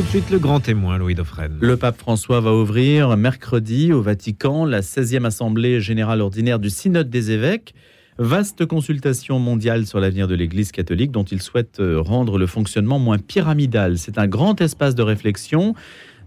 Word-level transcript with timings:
Tout 0.00 0.06
de 0.06 0.10
suite, 0.12 0.30
le 0.30 0.38
grand 0.38 0.60
témoin, 0.60 0.96
Louis 0.96 1.14
Dauphren. 1.14 1.58
Le 1.60 1.76
pape 1.76 1.98
François 1.98 2.40
va 2.40 2.54
ouvrir 2.54 3.18
mercredi 3.18 3.92
au 3.92 4.00
Vatican 4.00 4.64
la 4.64 4.80
16e 4.80 5.26
Assemblée 5.26 5.78
générale 5.82 6.22
ordinaire 6.22 6.58
du 6.58 6.70
Synode 6.70 7.10
des 7.10 7.32
évêques. 7.32 7.74
Vaste 8.16 8.64
consultation 8.64 9.38
mondiale 9.38 9.84
sur 9.84 10.00
l'avenir 10.00 10.26
de 10.26 10.34
l'Église 10.34 10.72
catholique 10.72 11.10
dont 11.10 11.24
il 11.24 11.42
souhaite 11.42 11.80
euh, 11.80 12.00
rendre 12.00 12.38
le 12.38 12.46
fonctionnement 12.46 12.98
moins 12.98 13.18
pyramidal. 13.18 13.98
C'est 13.98 14.16
un 14.16 14.26
grand 14.26 14.58
espace 14.62 14.94
de 14.94 15.02
réflexion 15.02 15.74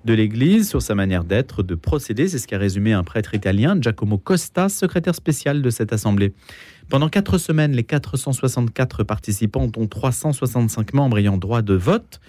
de 0.06 0.14
l'Église 0.14 0.70
sur 0.70 0.84
sa 0.84 0.94
manière 0.94 1.24
d'être, 1.24 1.64
de 1.64 1.74
procéder. 1.74 2.28
C'est 2.28 2.38
ce 2.38 2.48
qu'a 2.48 2.60
résumé 2.60 2.94
un 2.94 3.04
prêtre 3.04 3.34
italien, 3.34 3.76
Giacomo 3.82 4.20
Costa, 4.20 4.70
secrétaire 4.70 5.16
spécial 5.16 5.64
de 5.64 5.70
cette 5.72 5.94
assemblée. 5.94 6.34
Pendant 6.90 7.10
quatre 7.10 7.40
semaines, 7.40 7.72
les 7.72 7.84
464 7.84 9.04
participants, 9.04 9.66
dont 9.66 9.88
365 9.88 10.94
membres 10.94 11.18
ayant 11.18 11.38
droit 11.38 11.64
de 11.64 11.74
vote, 11.74 12.20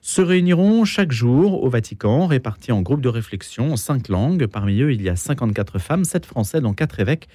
se 0.00 0.22
réuniront 0.22 0.84
chaque 0.84 1.12
jour 1.12 1.62
au 1.62 1.68
Vatican, 1.68 2.26
répartis 2.26 2.72
en 2.72 2.80
groupes 2.82 3.02
de 3.02 3.08
réflexion 3.08 3.72
en 3.72 3.76
cinq 3.76 4.08
langues. 4.08 4.46
Parmi 4.46 4.80
eux, 4.80 4.92
il 4.92 5.02
y 5.02 5.08
a 5.08 5.16
54 5.16 5.78
femmes, 5.78 6.04
7 6.04 6.24
français, 6.26 6.60
dont 6.60 6.72
4 6.72 7.00
évêques 7.00 7.28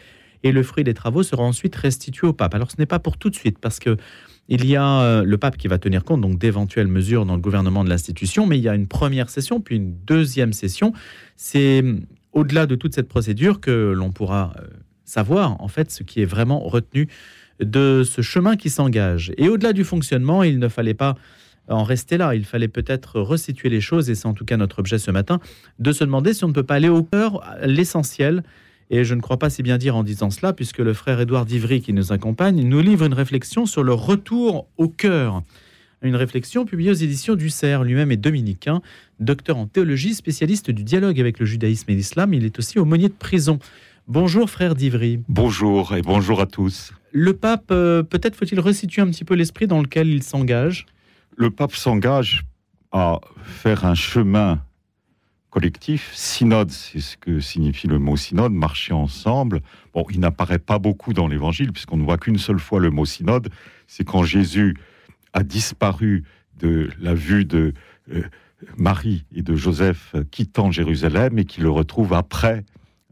et 0.45 0.51
le 0.51 0.61
fruit 0.61 0.83
des 0.83 0.93
travaux 0.93 1.23
sera 1.23 1.43
ensuite 1.43 1.75
restitué 1.75 2.27
au 2.27 2.33
pape. 2.33 2.53
Alors 2.53 2.69
ce 2.69 2.75
n'est 2.77 2.85
pas 2.85 2.99
pour 2.99 3.17
tout 3.17 3.31
de 3.31 3.35
suite 3.35 3.57
parce 3.59 3.79
que 3.79 3.97
il 4.47 4.63
y 4.67 4.75
a 4.75 5.01
euh, 5.01 5.23
le 5.23 5.37
pape 5.39 5.57
qui 5.57 5.67
va 5.67 5.79
tenir 5.79 6.03
compte 6.03 6.21
donc 6.21 6.37
d'éventuelles 6.37 6.87
mesures 6.87 7.25
dans 7.25 7.33
le 7.33 7.41
gouvernement 7.41 7.83
de 7.83 7.89
l'institution, 7.89 8.45
mais 8.45 8.59
il 8.59 8.63
y 8.63 8.69
a 8.69 8.75
une 8.75 8.87
première 8.87 9.31
session 9.31 9.59
puis 9.59 9.77
une 9.77 9.95
deuxième 10.05 10.53
session. 10.53 10.93
C'est 11.35 11.81
euh, 11.83 11.99
au-delà 12.31 12.67
de 12.67 12.75
toute 12.75 12.93
cette 12.93 13.07
procédure 13.07 13.59
que 13.59 13.91
l'on 13.91 14.11
pourra 14.11 14.53
euh, 14.57 14.67
savoir 15.03 15.59
en 15.61 15.67
fait 15.67 15.89
ce 15.89 16.03
qui 16.03 16.21
est 16.21 16.25
vraiment 16.25 16.59
retenu 16.59 17.07
de 17.59 18.03
ce 18.03 18.21
chemin 18.21 18.55
qui 18.55 18.69
s'engage. 18.69 19.33
Et 19.37 19.49
au-delà 19.49 19.73
du 19.73 19.83
fonctionnement, 19.83 20.43
il 20.43 20.59
ne 20.59 20.67
fallait 20.67 20.93
pas 20.93 21.15
en 21.67 21.83
rester 21.83 22.17
là. 22.17 22.35
Il 22.35 22.45
fallait 22.45 22.67
peut-être 22.67 23.19
resituer 23.19 23.69
les 23.69 23.81
choses, 23.81 24.09
et 24.09 24.15
c'est 24.15 24.27
en 24.27 24.33
tout 24.33 24.45
cas 24.45 24.57
notre 24.57 24.79
objet 24.79 24.97
ce 24.97 25.11
matin, 25.11 25.39
de 25.79 25.91
se 25.91 26.03
demander 26.03 26.33
si 26.33 26.43
on 26.43 26.49
ne 26.49 26.53
peut 26.53 26.63
pas 26.63 26.75
aller 26.75 26.89
au 26.89 27.03
cœur, 27.03 27.43
l'essentiel, 27.63 28.43
et 28.89 29.03
je 29.03 29.15
ne 29.15 29.21
crois 29.21 29.37
pas 29.37 29.49
si 29.49 29.63
bien 29.63 29.77
dire 29.77 29.95
en 29.95 30.03
disant 30.03 30.29
cela, 30.29 30.53
puisque 30.53 30.79
le 30.79 30.93
frère 30.93 31.19
Édouard 31.19 31.45
Divry, 31.45 31.81
qui 31.81 31.93
nous 31.93 32.11
accompagne, 32.11 32.61
nous 32.61 32.81
livre 32.81 33.05
une 33.05 33.13
réflexion 33.13 33.65
sur 33.65 33.83
le 33.83 33.93
retour 33.93 34.67
au 34.77 34.87
cœur. 34.87 35.41
Une 36.01 36.15
réflexion 36.15 36.65
publiée 36.65 36.91
aux 36.91 36.95
éditions 36.95 37.35
du 37.35 37.49
CERF. 37.49 37.83
Lui-même 37.83 38.11
est 38.11 38.17
dominicain, 38.17 38.81
docteur 39.19 39.57
en 39.57 39.65
théologie, 39.65 40.13
spécialiste 40.13 40.69
du 40.69 40.83
dialogue 40.83 41.19
avec 41.19 41.39
le 41.39 41.47
judaïsme 41.47 41.89
et 41.89 41.95
l'islam. 41.95 42.33
Il 42.33 42.45
est 42.45 42.59
aussi 42.59 42.77
aumônier 42.77 43.07
de 43.07 43.13
prison. 43.13 43.57
Bonjour 44.07 44.47
frère 44.47 44.75
Divry. 44.75 45.19
Bonjour 45.27 45.95
et 45.95 46.03
bonjour 46.03 46.39
à 46.41 46.45
tous. 46.45 46.91
Le 47.11 47.33
pape, 47.33 47.71
euh, 47.71 48.03
peut-être 48.03 48.35
faut-il 48.35 48.59
resituer 48.59 49.01
un 49.01 49.07
petit 49.07 49.23
peu 49.23 49.33
l'esprit 49.33 49.65
dans 49.65 49.81
lequel 49.81 50.09
il 50.09 50.21
s'engage? 50.21 50.85
Le 51.37 51.49
pape 51.49 51.75
s'engage 51.75 52.45
à 52.93 53.19
faire 53.43 53.83
un 53.83 53.95
chemin 53.95 54.63
collectif. 55.49 56.11
Synode, 56.13 56.71
c'est 56.71 57.01
ce 57.01 57.17
que 57.17 57.41
signifie 57.41 57.87
le 57.87 57.99
mot 57.99 58.15
synode, 58.15 58.53
marcher 58.53 58.93
ensemble. 58.93 59.61
Bon, 59.93 60.05
il 60.09 60.21
n'apparaît 60.21 60.59
pas 60.59 60.79
beaucoup 60.79 61.13
dans 61.13 61.27
l'évangile, 61.27 61.73
puisqu'on 61.73 61.97
ne 61.97 62.03
voit 62.03 62.17
qu'une 62.17 62.37
seule 62.37 62.59
fois 62.59 62.79
le 62.79 62.89
mot 62.89 63.05
synode. 63.05 63.49
C'est 63.87 64.05
quand 64.05 64.23
Jésus 64.23 64.77
a 65.33 65.43
disparu 65.43 66.23
de 66.57 66.89
la 66.99 67.13
vue 67.13 67.43
de 67.43 67.73
euh, 68.13 68.23
Marie 68.77 69.25
et 69.35 69.41
de 69.41 69.55
Joseph 69.55 70.15
quittant 70.31 70.71
Jérusalem 70.71 71.37
et 71.37 71.43
qu'il 71.43 71.63
le 71.63 71.69
retrouve 71.69 72.13
après 72.13 72.63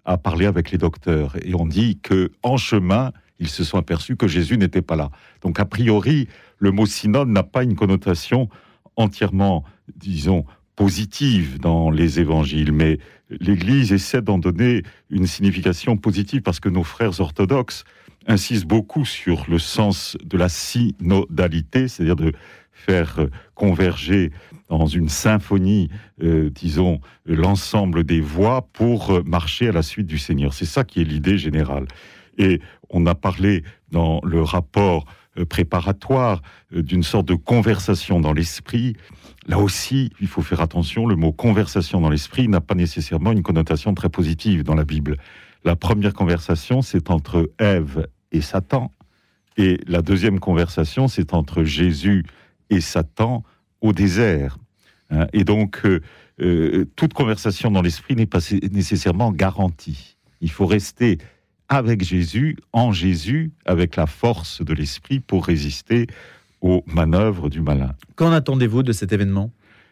à 0.05 0.17
parler 0.17 0.45
avec 0.45 0.71
les 0.71 0.77
docteurs. 0.77 1.35
Et 1.45 1.53
on 1.53 1.65
dit 1.65 1.99
que 2.01 2.31
en 2.41 2.55
chemin, 2.55 3.11
ils 3.43 3.49
se 3.49 3.63
sont 3.63 3.77
aperçus 3.77 4.15
que 4.15 4.27
Jésus 4.27 4.57
n'était 4.57 4.81
pas 4.81 4.95
là. 4.95 5.11
Donc, 5.41 5.59
a 5.59 5.65
priori, 5.65 6.27
le 6.57 6.71
mot 6.71 6.85
synode 6.85 7.27
n'a 7.27 7.43
pas 7.43 7.63
une 7.63 7.75
connotation 7.75 8.49
entièrement, 8.95 9.63
disons, 9.95 10.45
positive 10.75 11.59
dans 11.59 11.91
les 11.91 12.19
évangiles, 12.19 12.71
mais 12.71 12.99
l'Église 13.29 13.91
essaie 13.91 14.21
d'en 14.21 14.37
donner 14.37 14.83
une 15.09 15.27
signification 15.27 15.97
positive 15.97 16.41
parce 16.41 16.59
que 16.59 16.69
nos 16.69 16.83
frères 16.83 17.19
orthodoxes 17.19 17.83
insistent 18.27 18.65
beaucoup 18.65 19.05
sur 19.05 19.45
le 19.49 19.59
sens 19.59 20.17
de 20.23 20.37
la 20.37 20.49
synodalité, 20.49 21.87
c'est-à-dire 21.87 22.15
de 22.15 22.31
faire 22.71 23.19
converger 23.55 24.31
dans 24.69 24.87
une 24.87 25.09
symphonie, 25.09 25.89
euh, 26.23 26.49
disons, 26.49 27.01
l'ensemble 27.25 28.03
des 28.03 28.21
voix 28.21 28.67
pour 28.73 29.21
marcher 29.25 29.67
à 29.67 29.71
la 29.73 29.83
suite 29.83 30.07
du 30.07 30.17
Seigneur. 30.17 30.53
C'est 30.53 30.65
ça 30.65 30.83
qui 30.83 31.01
est 31.01 31.03
l'idée 31.03 31.37
générale. 31.37 31.87
Et 32.37 32.61
on 32.93 33.05
a 33.05 33.15
parlé 33.15 33.63
dans 33.91 34.21
le 34.23 34.41
rapport 34.41 35.05
euh, 35.37 35.45
préparatoire 35.45 36.41
euh, 36.73 36.81
d'une 36.81 37.03
sorte 37.03 37.27
de 37.27 37.35
conversation 37.35 38.19
dans 38.19 38.33
l'esprit 38.33 38.95
Là 39.47 39.59
aussi, 39.59 40.11
il 40.21 40.27
faut 40.27 40.41
faire 40.41 40.61
attention, 40.61 41.05
le 41.05 41.15
mot 41.15 41.33
conversation 41.33 41.99
dans 41.99 42.09
l'esprit 42.09 42.47
n'a 42.47 42.61
pas 42.61 42.75
nécessairement 42.75 43.31
une 43.31 43.43
connotation 43.43 43.93
très 43.93 44.09
positive 44.09 44.63
dans 44.63 44.75
la 44.75 44.85
Bible. 44.85 45.17
La 45.65 45.75
première 45.75 46.13
conversation, 46.13 46.81
c'est 46.81 47.09
entre 47.09 47.51
Ève 47.57 48.07
et 48.31 48.41
Satan, 48.41 48.91
et 49.57 49.79
la 49.85 50.01
deuxième 50.01 50.39
conversation, 50.39 51.07
c'est 51.07 51.33
entre 51.33 51.63
Jésus 51.63 52.23
et 52.69 52.79
Satan 52.79 53.43
au 53.81 53.91
désert. 53.91 54.57
Hein. 55.09 55.27
et 55.33 55.43
donc, 55.43 55.85
euh, 56.41 56.85
toute 56.95 57.13
conversation 57.13 57.69
dans 57.69 57.81
l'esprit 57.81 58.15
n'est 58.15 58.25
pas 58.25 58.39
nécessairement 58.71 59.31
garantie. 59.31 60.17
Il 60.41 60.51
faut 60.51 60.65
rester 60.65 61.17
avec 61.73 62.03
Jésus, 62.03 62.57
en 62.71 62.91
Jésus, 62.91 63.51
avec 63.65 63.95
la 63.95 64.07
force 64.07 64.61
de 64.63 64.73
l'esprit 64.73 65.19
pour 65.19 65.45
résister 65.45 66.07
aux 66.61 66.83
manœuvres 66.87 67.49
du 67.49 67.61
malin. 67.61 67.91
Qu'en 68.15 68.31
attendez-vous 68.31 68.83
de 68.83 68.91
cet 68.91 69.11
événement? 69.11 69.51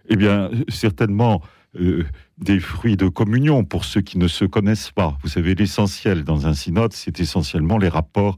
Eh 0.09 0.16
bien, 0.16 0.50
certainement 0.70 1.41
euh, 1.80 2.03
des 2.38 2.59
fruits 2.59 2.97
de 2.97 3.08
communion 3.08 3.64
pour 3.64 3.86
ceux 3.86 4.02
qui 4.02 4.18
ne 4.18 4.28
se 4.28 4.46
connaissent 4.46 4.91
pas. 4.91 5.18
Vous 5.22 5.30
savez, 5.30 5.56
l'essentiel 5.56 6.24
dans 6.24 6.47
un 6.47 6.53
synode, 6.53 6.94
c'est 6.94 7.20
essentiellement 7.20 7.78
les 7.78 7.90
rapports, 7.90 8.38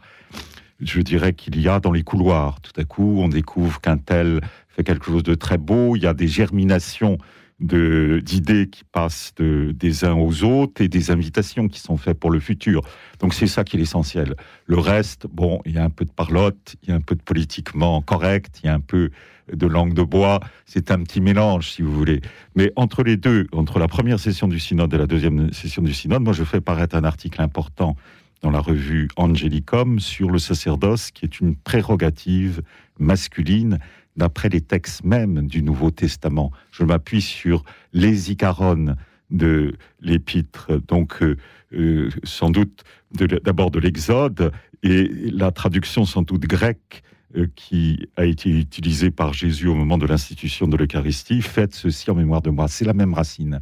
je 0.81 1.01
dirais, 1.01 1.33
qu'il 1.33 1.59
y 1.59 1.67
a 1.67 1.79
dans 1.79 1.91
les 1.91 2.03
couloirs. 2.03 2.59
Tout 2.61 2.79
à 2.79 2.83
coup, 2.83 3.19
on 3.19 3.29
découvre 3.29 3.79
qu'un 3.81 3.97
tel 3.97 4.41
fait 4.69 4.83
quelque 4.83 5.05
chose 5.05 5.23
de 5.23 5.35
très 5.35 5.57
beau, 5.57 5.95
il 5.95 6.03
y 6.03 6.07
a 6.07 6.13
des 6.13 6.27
germinations 6.27 7.17
d'idées 7.63 8.67
qui 8.67 8.83
passent 8.83 9.33
de, 9.37 9.73
des 9.73 10.03
uns 10.03 10.15
aux 10.15 10.43
autres 10.43 10.81
et 10.81 10.89
des 10.89 11.11
invitations 11.11 11.67
qui 11.69 11.79
sont 11.79 11.97
faites 11.97 12.19
pour 12.19 12.29
le 12.29 12.39
futur. 12.39 12.81
Donc 13.19 13.33
c'est 13.33 13.47
ça 13.47 13.63
qui 13.63 13.77
est 13.77 13.79
l'essentiel. 13.79 14.35
Le 14.65 14.77
reste, 14.77 15.27
bon, 15.31 15.61
il 15.65 15.73
y 15.73 15.77
a 15.77 15.83
un 15.83 15.89
peu 15.89 16.03
de 16.03 16.11
parlotte, 16.11 16.75
il 16.83 16.89
y 16.89 16.91
a 16.91 16.95
un 16.95 17.01
peu 17.01 17.15
de 17.15 17.21
politiquement 17.21 18.01
correct, 18.01 18.59
il 18.63 18.67
y 18.67 18.69
a 18.69 18.73
un 18.73 18.81
peu 18.81 19.11
de 19.51 19.67
langue 19.67 19.93
de 19.93 20.03
bois. 20.03 20.41
C'est 20.65 20.91
un 20.91 21.01
petit 21.03 21.21
mélange, 21.21 21.71
si 21.71 21.81
vous 21.81 21.93
voulez. 21.93 22.21
Mais 22.55 22.71
entre 22.75 23.03
les 23.03 23.17
deux, 23.17 23.47
entre 23.53 23.79
la 23.79 23.87
première 23.87 24.19
session 24.19 24.47
du 24.47 24.59
synode 24.59 24.93
et 24.93 24.97
la 24.97 25.07
deuxième 25.07 25.53
session 25.53 25.81
du 25.81 25.93
synode, 25.93 26.21
moi 26.21 26.33
je 26.33 26.43
fais 26.43 26.61
paraître 26.61 26.95
un 26.95 27.03
article 27.05 27.41
important 27.41 27.95
dans 28.41 28.51
la 28.51 28.59
revue 28.59 29.07
Angelicum 29.15 29.99
sur 30.01 30.29
le 30.29 30.37
sacerdoce, 30.37 31.11
qui 31.11 31.23
est 31.23 31.39
une 31.39 31.55
prérogative 31.55 32.61
masculine 32.99 33.79
d'après 34.15 34.49
les 34.49 34.61
textes 34.61 35.03
même 35.03 35.47
du 35.47 35.63
Nouveau 35.63 35.91
Testament. 35.91 36.51
Je 36.71 36.83
m'appuie 36.83 37.21
sur 37.21 37.63
les 37.93 38.31
icarones 38.31 38.95
de 39.29 39.75
l'épître, 40.01 40.71
donc 40.87 41.21
euh, 41.23 41.37
euh, 41.73 42.09
sans 42.23 42.49
doute 42.49 42.83
d'abord 43.11 43.71
de 43.71 43.79
l'Exode, 43.79 44.51
et 44.83 45.09
la 45.31 45.51
traduction 45.51 46.05
sans 46.05 46.21
doute 46.21 46.43
grecque 46.43 47.03
euh, 47.35 47.47
qui 47.55 48.07
a 48.15 48.25
été 48.25 48.49
utilisée 48.49 49.09
par 49.09 49.33
Jésus 49.33 49.67
au 49.67 49.73
moment 49.73 49.97
de 49.97 50.05
l'institution 50.05 50.67
de 50.67 50.77
l'Eucharistie, 50.77 51.41
faites 51.41 51.73
ceci 51.73 52.11
en 52.11 52.15
mémoire 52.15 52.41
de 52.41 52.51
moi. 52.51 52.67
C'est 52.67 52.85
la 52.85 52.93
même 52.93 53.13
racine. 53.13 53.61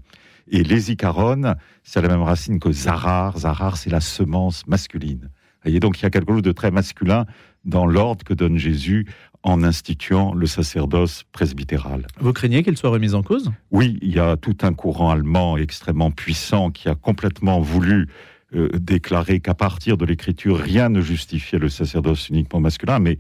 Et 0.50 0.64
les 0.64 0.92
icarones, 0.92 1.56
c'est 1.84 2.02
la 2.02 2.10
même 2.10 2.24
racine 2.24 2.60
que 2.60 2.72
zarar. 2.72 3.38
Zarar, 3.40 3.78
c'est 3.78 3.90
la 3.90 4.02
semence 4.02 4.68
masculine. 4.68 5.30
voyez, 5.64 5.80
donc 5.80 6.00
il 6.00 6.04
y 6.04 6.06
a 6.06 6.10
quelque 6.10 6.34
chose 6.34 6.42
de 6.42 6.52
très 6.52 6.72
masculin 6.72 7.26
dans 7.64 7.86
l'ordre 7.86 8.26
que 8.26 8.34
donne 8.34 8.58
Jésus 8.58 9.08
en 9.44 9.64
instituant 9.64 10.34
le 10.34 10.46
sacerdoce 10.46 11.24
presbytéral. 11.32 12.06
Vous 12.20 12.34
craignez 12.34 12.64
qu'elle 12.64 12.78
soit 12.78 12.90
remise 12.90 13.16
en 13.16 13.24
cause? 13.24 13.52
Oui, 13.72 13.98
il 14.02 14.14
y 14.14 14.20
a 14.20 14.38
tout 14.38 14.58
un 14.62 14.74
courant 14.74 15.10
allemand 15.10 15.58
extrêmement 15.58 16.12
puissant 16.12 16.70
qui 16.70 16.90
a 16.90 16.96
complètement 16.96 17.60
voulu 17.60 18.08
euh, 18.54 18.70
déclarer 18.80 19.40
qu'à 19.40 19.54
partir 19.54 19.98
de 19.98 20.06
l'écriture, 20.06 20.58
rien 20.58 20.90
ne 20.90 21.02
justifiait 21.02 21.60
le 21.60 21.70
sacerdoce 21.70 22.30
uniquement 22.30 22.60
masculin, 22.60 23.00
mais 23.00 23.18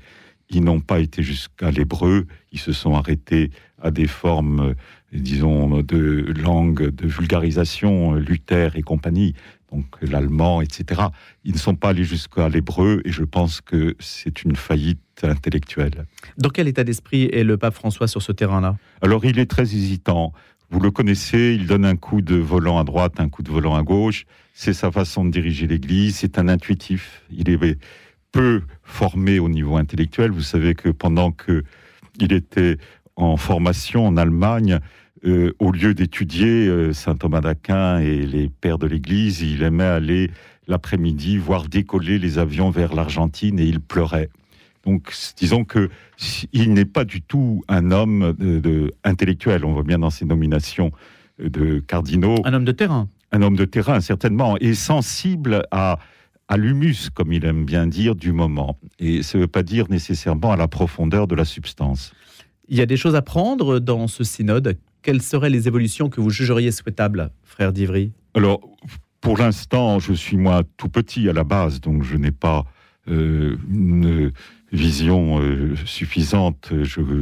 ils 0.49 0.63
n'ont 0.63 0.81
pas 0.81 0.99
été 0.99 1.23
jusqu'à 1.23 1.71
l'hébreu, 1.71 2.27
ils 2.51 2.59
se 2.59 2.73
sont 2.73 2.95
arrêtés 2.95 3.51
à 3.81 3.91
des 3.91 4.07
formes, 4.07 4.59
euh, 4.59 4.73
disons, 5.11 5.81
de 5.81 6.33
langue, 6.41 6.89
de 6.89 7.07
vulgarisation, 7.07 8.15
euh, 8.15 8.19
Luther 8.19 8.75
et 8.75 8.81
compagnie 8.81 9.33
donc 9.71 9.85
l'allemand, 10.01 10.61
etc. 10.61 11.01
Ils 11.43 11.53
ne 11.53 11.57
sont 11.57 11.75
pas 11.75 11.89
allés 11.89 12.03
jusqu'à 12.03 12.49
l'hébreu 12.49 13.01
et 13.05 13.11
je 13.11 13.23
pense 13.23 13.61
que 13.61 13.95
c'est 13.99 14.43
une 14.43 14.55
faillite 14.55 14.99
intellectuelle. 15.23 16.05
Dans 16.37 16.49
quel 16.49 16.67
état 16.67 16.83
d'esprit 16.83 17.29
est 17.31 17.43
le 17.43 17.57
pape 17.57 17.73
François 17.73 18.07
sur 18.07 18.21
ce 18.21 18.31
terrain-là? 18.31 18.77
Alors 19.01 19.23
il 19.25 19.39
est 19.39 19.49
très 19.49 19.63
hésitant. 19.63 20.33
Vous 20.69 20.79
le 20.79 20.91
connaissez, 20.91 21.55
il 21.59 21.67
donne 21.67 21.85
un 21.85 21.95
coup 21.95 22.21
de 22.21 22.35
volant 22.35 22.79
à 22.79 22.83
droite, 22.83 23.19
un 23.19 23.29
coup 23.29 23.43
de 23.43 23.51
volant 23.51 23.75
à 23.75 23.83
gauche. 23.83 24.25
C'est 24.53 24.73
sa 24.73 24.91
façon 24.91 25.25
de 25.25 25.31
diriger 25.31 25.67
l'Église. 25.67 26.17
C'est 26.17 26.37
un 26.37 26.47
intuitif. 26.47 27.23
Il 27.29 27.49
est 27.49 27.77
peu 28.31 28.61
formé 28.83 29.39
au 29.39 29.49
niveau 29.49 29.75
intellectuel. 29.75 30.31
Vous 30.31 30.41
savez 30.41 30.75
que 30.75 30.89
pendant 30.89 31.31
que 31.31 31.63
il 32.19 32.31
était 32.31 32.77
en 33.15 33.37
formation 33.37 34.07
en 34.07 34.17
Allemagne, 34.17 34.79
euh, 35.23 35.53
au 35.59 35.71
lieu 35.71 35.93
d'étudier 35.93 36.67
euh, 36.67 36.93
saint 36.93 37.15
Thomas 37.15 37.41
d'Aquin 37.41 37.99
et 37.99 38.25
les 38.25 38.49
pères 38.49 38.79
de 38.79 38.87
l'Église, 38.87 39.41
il 39.41 39.61
aimait 39.61 39.83
aller 39.83 40.31
l'après-midi 40.67 41.37
voir 41.37 41.67
décoller 41.67 42.17
les 42.17 42.39
avions 42.39 42.71
vers 42.71 42.95
l'Argentine 42.95 43.59
et 43.59 43.65
il 43.65 43.81
pleurait. 43.81 44.29
Donc, 44.83 45.13
disons 45.37 45.63
que 45.63 45.89
il 46.53 46.73
n'est 46.73 46.85
pas 46.85 47.05
du 47.05 47.21
tout 47.21 47.63
un 47.67 47.91
homme 47.91 48.33
de, 48.39 48.91
intellectuel. 49.03 49.63
On 49.63 49.73
voit 49.73 49.83
bien 49.83 49.99
dans 49.99 50.09
ses 50.09 50.25
nominations 50.25 50.91
de 51.39 51.79
cardinaux. 51.79 52.37
Un 52.45 52.53
homme 52.53 52.65
de 52.65 52.71
terrain. 52.71 53.07
Un 53.31 53.43
homme 53.43 53.55
de 53.55 53.65
terrain, 53.65 54.01
certainement, 54.01 54.57
et 54.59 54.73
sensible 54.73 55.63
à, 55.69 55.99
à 56.47 56.57
l'humus, 56.57 57.11
comme 57.13 57.31
il 57.31 57.45
aime 57.45 57.63
bien 57.63 57.85
dire, 57.85 58.15
du 58.15 58.31
moment. 58.31 58.77
Et 58.97 59.21
ça 59.21 59.37
ne 59.37 59.43
veut 59.43 59.47
pas 59.47 59.63
dire 59.63 59.85
nécessairement 59.89 60.51
à 60.51 60.57
la 60.57 60.67
profondeur 60.67 61.27
de 61.27 61.35
la 61.35 61.45
substance. 61.45 62.11
Il 62.67 62.77
y 62.77 62.81
a 62.81 62.85
des 62.87 62.97
choses 62.97 63.15
à 63.15 63.21
prendre 63.21 63.79
dans 63.79 64.07
ce 64.07 64.23
synode. 64.23 64.77
Quelles 65.01 65.21
seraient 65.21 65.49
les 65.49 65.67
évolutions 65.67 66.09
que 66.09 66.21
vous 66.21 66.29
jugeriez 66.29 66.71
souhaitables, 66.71 67.31
frère 67.43 67.73
d'Ivry? 67.73 68.11
Alors, 68.35 68.61
pour 69.19 69.37
l'instant, 69.37 69.99
je 69.99 70.13
suis 70.13 70.37
moi 70.37 70.63
tout 70.77 70.89
petit 70.89 71.27
à 71.27 71.33
la 71.33 71.43
base, 71.43 71.81
donc 71.81 72.03
je 72.03 72.17
n'ai 72.17 72.31
pas 72.31 72.65
euh, 73.07 73.57
une 73.67 74.31
vision 74.71 75.41
euh, 75.41 75.75
suffisante. 75.85 76.71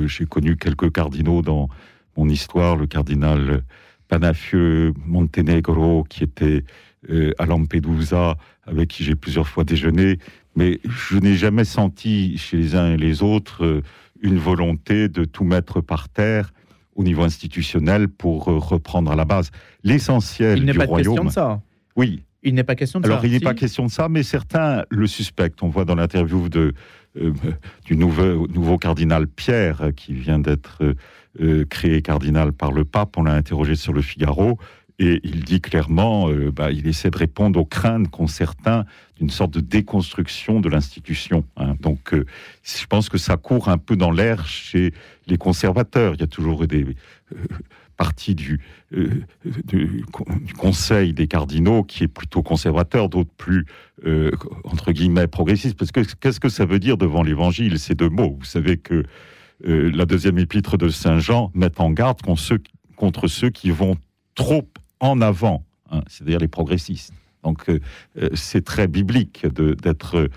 J'ai 0.08 0.26
connu 0.26 0.58
quelques 0.58 0.92
cardinaux 0.92 1.42
dans 1.42 1.70
mon 2.18 2.28
histoire, 2.28 2.76
le 2.76 2.86
cardinal 2.86 3.64
Panafieux 4.10 4.94
Montenegro, 5.06 6.04
qui 6.04 6.25
était 6.25 6.66
euh, 7.10 7.32
à 7.38 7.46
Lampedusa, 7.46 8.36
avec 8.66 8.90
qui 8.90 9.06
j'ai 9.06 9.16
plusieurs 9.16 9.48
fois 9.48 9.64
déjeuné, 9.64 10.20
mais 10.58 10.82
je 10.84 11.18
n'ai 11.18 11.36
jamais 11.36 11.64
senti 11.64 12.38
chez 12.38 12.58
les 12.58 12.75
uns 12.75 12.92
et 12.92 12.98
les 12.98 13.24
autres 13.24 13.82
une 14.22 14.38
volonté 14.38 15.08
de 15.08 15.24
tout 15.24 15.46
mettre 15.46 15.80
par 15.80 16.10
terre 16.10 16.52
au 16.95 17.03
niveau 17.03 17.24
institutionnel 17.24 18.07
pour 18.09 18.45
reprendre 18.45 19.12
à 19.12 19.15
la 19.15 19.25
base 19.25 19.51
l'essentiel 19.83 20.63
du 20.63 20.71
royaume. 20.71 20.77
Il 20.77 20.80
n'est 20.80 20.88
pas 20.88 20.97
question 20.97 21.25
de 21.25 21.31
ça. 21.31 21.62
Oui. 21.95 22.24
Il 22.41 22.53
n'est 22.53 22.63
pas 22.63 22.75
question 22.75 23.00
de 23.00 23.06
Alors, 23.06 23.18
ça. 23.18 23.19
Alors, 23.19 23.25
il 23.25 23.33
n'est 23.33 23.44
pas 23.44 23.53
question 23.53 23.86
de 23.86 23.91
ça, 23.91 24.07
mais 24.07 24.24
certains 24.24 24.86
le 24.89 25.07
suspectent. 25.07 25.62
On 25.62 25.68
voit 25.68 25.86
dans 25.86 25.95
l'interview 25.95 26.47
de 26.47 26.74
euh, 27.18 27.33
du 27.86 27.97
nouveau, 27.97 28.47
nouveau 28.47 28.77
cardinal 28.77 29.27
Pierre, 29.27 29.91
qui 29.95 30.13
vient 30.13 30.39
d'être 30.39 30.95
euh, 31.41 31.65
créé 31.65 32.01
cardinal 32.01 32.53
par 32.53 32.71
le 32.71 32.86
pape. 32.86 33.18
On 33.18 33.24
l'a 33.24 33.33
interrogé 33.33 33.75
sur 33.75 33.94
le 33.94 34.01
Figaro. 34.01 34.57
Et 35.00 35.22
il 35.24 35.44
dit 35.44 35.62
clairement, 35.62 36.30
euh, 36.30 36.51
bah, 36.51 36.72
il 36.72 36.88
essaie 36.88 37.10
de 37.10 37.18
répondre 37.18 37.60
aux 37.60 37.66
craintes 37.66 38.10
qu'ont 38.10 38.28
certains 38.28 38.86
d'une 39.18 39.30
sorte 39.30 39.54
de 39.54 39.62
déconstruction 39.62 40.60
de 40.60 40.69
l'institution. 40.69 41.44
Hein. 41.57 41.75
Donc, 41.81 42.13
je 42.13 42.86
pense 42.86 43.10
que 43.10 43.18
ça 43.18 43.38
court 43.38 43.69
un 43.69 43.78
peu 43.78 43.96
dans 43.96 44.12
l'air 44.12 44.46
chez 44.46 44.94
les 45.28 45.38
conservateurs. 45.38 46.13
Il 46.16 46.22
y 46.22 46.24
a 46.24 46.28
toujours 46.28 46.68
des 46.68 46.86
euh, 48.96 49.24
du, 49.68 50.06
Conseil 50.57 51.13
des 51.13 51.28
cardinaux 51.28 51.84
qui 51.84 52.06
est 52.06 52.07
plutôt 52.07 52.42
conservateur, 52.42 53.10
d'autres 53.10 53.31
plus, 53.38 53.66
euh, 54.06 54.31
entre 54.63 54.92
guillemets, 54.92 55.28
progressistes. 55.28 55.78
Parce 55.78 55.92
que 55.92 56.01
qu'est-ce 56.19 56.40
que 56.40 56.50
ça 56.50 56.66
veut 56.66 56.80
dire 56.80 56.98
devant 56.98 57.24
l'Évangile 57.24 57.78
Ces 57.78 57.96
deux 57.96 58.10
mots? 58.10 58.38
Vous 58.40 58.46
savez 58.46 58.78
que 58.78 59.04
euh, 59.68 59.92
la 59.94 60.06
deuxième 60.06 60.40
épître 60.40 60.78
de 60.78 60.90
Saint 60.90 61.19
Jean 61.19 61.51
met 61.54 61.80
en 61.80 61.92
garde 61.92 62.19
contre 62.96 63.28
ceux 63.28 63.50
qui 63.50 63.72
vont 63.72 63.98
trop 64.36 64.68
en 65.00 65.22
avant, 65.22 65.66
hein, 65.92 66.01
c'est-à-dire 66.07 66.40
les 66.40 66.48
progressistes. 66.48 67.13
Donc 67.44 67.66
c'est 68.34 68.66
très 68.66 68.88
biblique 68.88 69.46
d'être 69.48 70.30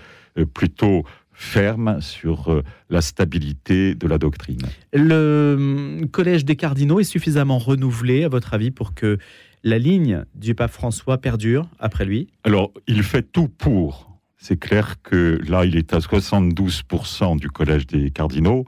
plutôt 0.53 1.03
ferme 1.33 1.99
sur 2.01 2.51
euh, 2.51 2.63
la 2.89 3.01
stabilité 3.01 3.95
de 3.95 4.07
la 4.07 4.17
doctrine. 4.17 4.61
Le 4.93 5.55
hum, 5.57 6.09
collège 6.09 6.45
des 6.45 6.55
cardinaux 6.55 6.99
est 6.99 7.05
suffisamment 7.05 7.57
renouvelé, 7.57 8.23
à 8.23 8.29
votre 8.29 8.53
avis, 8.53 8.71
pour 8.71 8.93
que 8.93 9.17
la 9.63 9.77
ligne 9.77 10.25
du 10.35 10.55
pape 10.55 10.71
François 10.71 11.17
perdure 11.17 11.67
après 11.79 12.05
lui? 12.05 12.27
Alors, 12.43 12.71
il 12.87 13.03
fait 13.03 13.23
tout 13.23 13.47
pour. 13.47 14.17
C'est 14.37 14.59
clair 14.59 15.01
que 15.01 15.39
là, 15.47 15.65
il 15.65 15.77
est 15.77 15.93
à 15.93 15.99
72% 15.99 17.39
du 17.39 17.49
collège 17.49 17.87
des 17.87 18.11
cardinaux. 18.11 18.65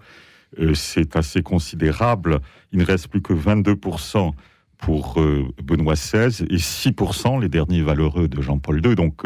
Euh, 0.59 0.73
c'est 0.73 1.15
assez 1.17 1.41
considérable. 1.41 2.39
Il 2.71 2.79
ne 2.79 2.85
reste 2.85 3.09
plus 3.09 3.21
que 3.21 3.33
22% 3.33 4.31
pour 4.77 5.19
euh, 5.19 5.47
Benoît 5.63 5.95
XVI 5.95 6.45
et 6.49 6.57
6% 6.57 7.41
les 7.41 7.49
derniers 7.49 7.81
valeureux 7.81 8.27
de 8.27 8.41
Jean-Paul 8.41 8.85
II. 8.85 8.95
Donc, 8.95 9.23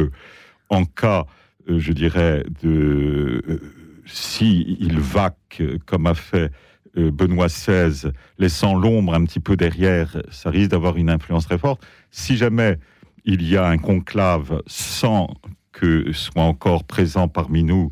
en 0.70 0.86
cas 0.86 1.26
euh, 1.70 1.80
je 1.80 1.92
dirais, 1.92 2.44
de 2.62 3.42
euh, 3.48 3.60
si 4.06 4.78
il 4.80 5.00
vaque 5.00 5.62
comme 5.86 6.08
a 6.08 6.14
fait 6.14 6.52
euh, 6.98 7.12
Benoît 7.12 7.48
XVI, 7.48 8.12
laissant 8.38 8.76
l'ombre 8.76 9.14
un 9.14 9.26
petit 9.26 9.40
peu 9.40 9.56
derrière, 9.56 10.22
ça 10.32 10.50
risque 10.50 10.72
d'avoir 10.72 10.98
une 10.98 11.10
influence 11.10 11.46
très 11.46 11.58
forte. 11.58 11.86
Si 12.12 12.38
jamais 12.38 12.78
il 13.26 13.48
y 13.48 13.58
a 13.58 13.68
un 13.68 13.78
conclave 13.78 14.62
sans 14.66 15.30
que 15.72 16.12
soit 16.14 16.44
encore 16.44 16.84
présent 16.84 17.28
parmi 17.28 17.64
nous 17.64 17.92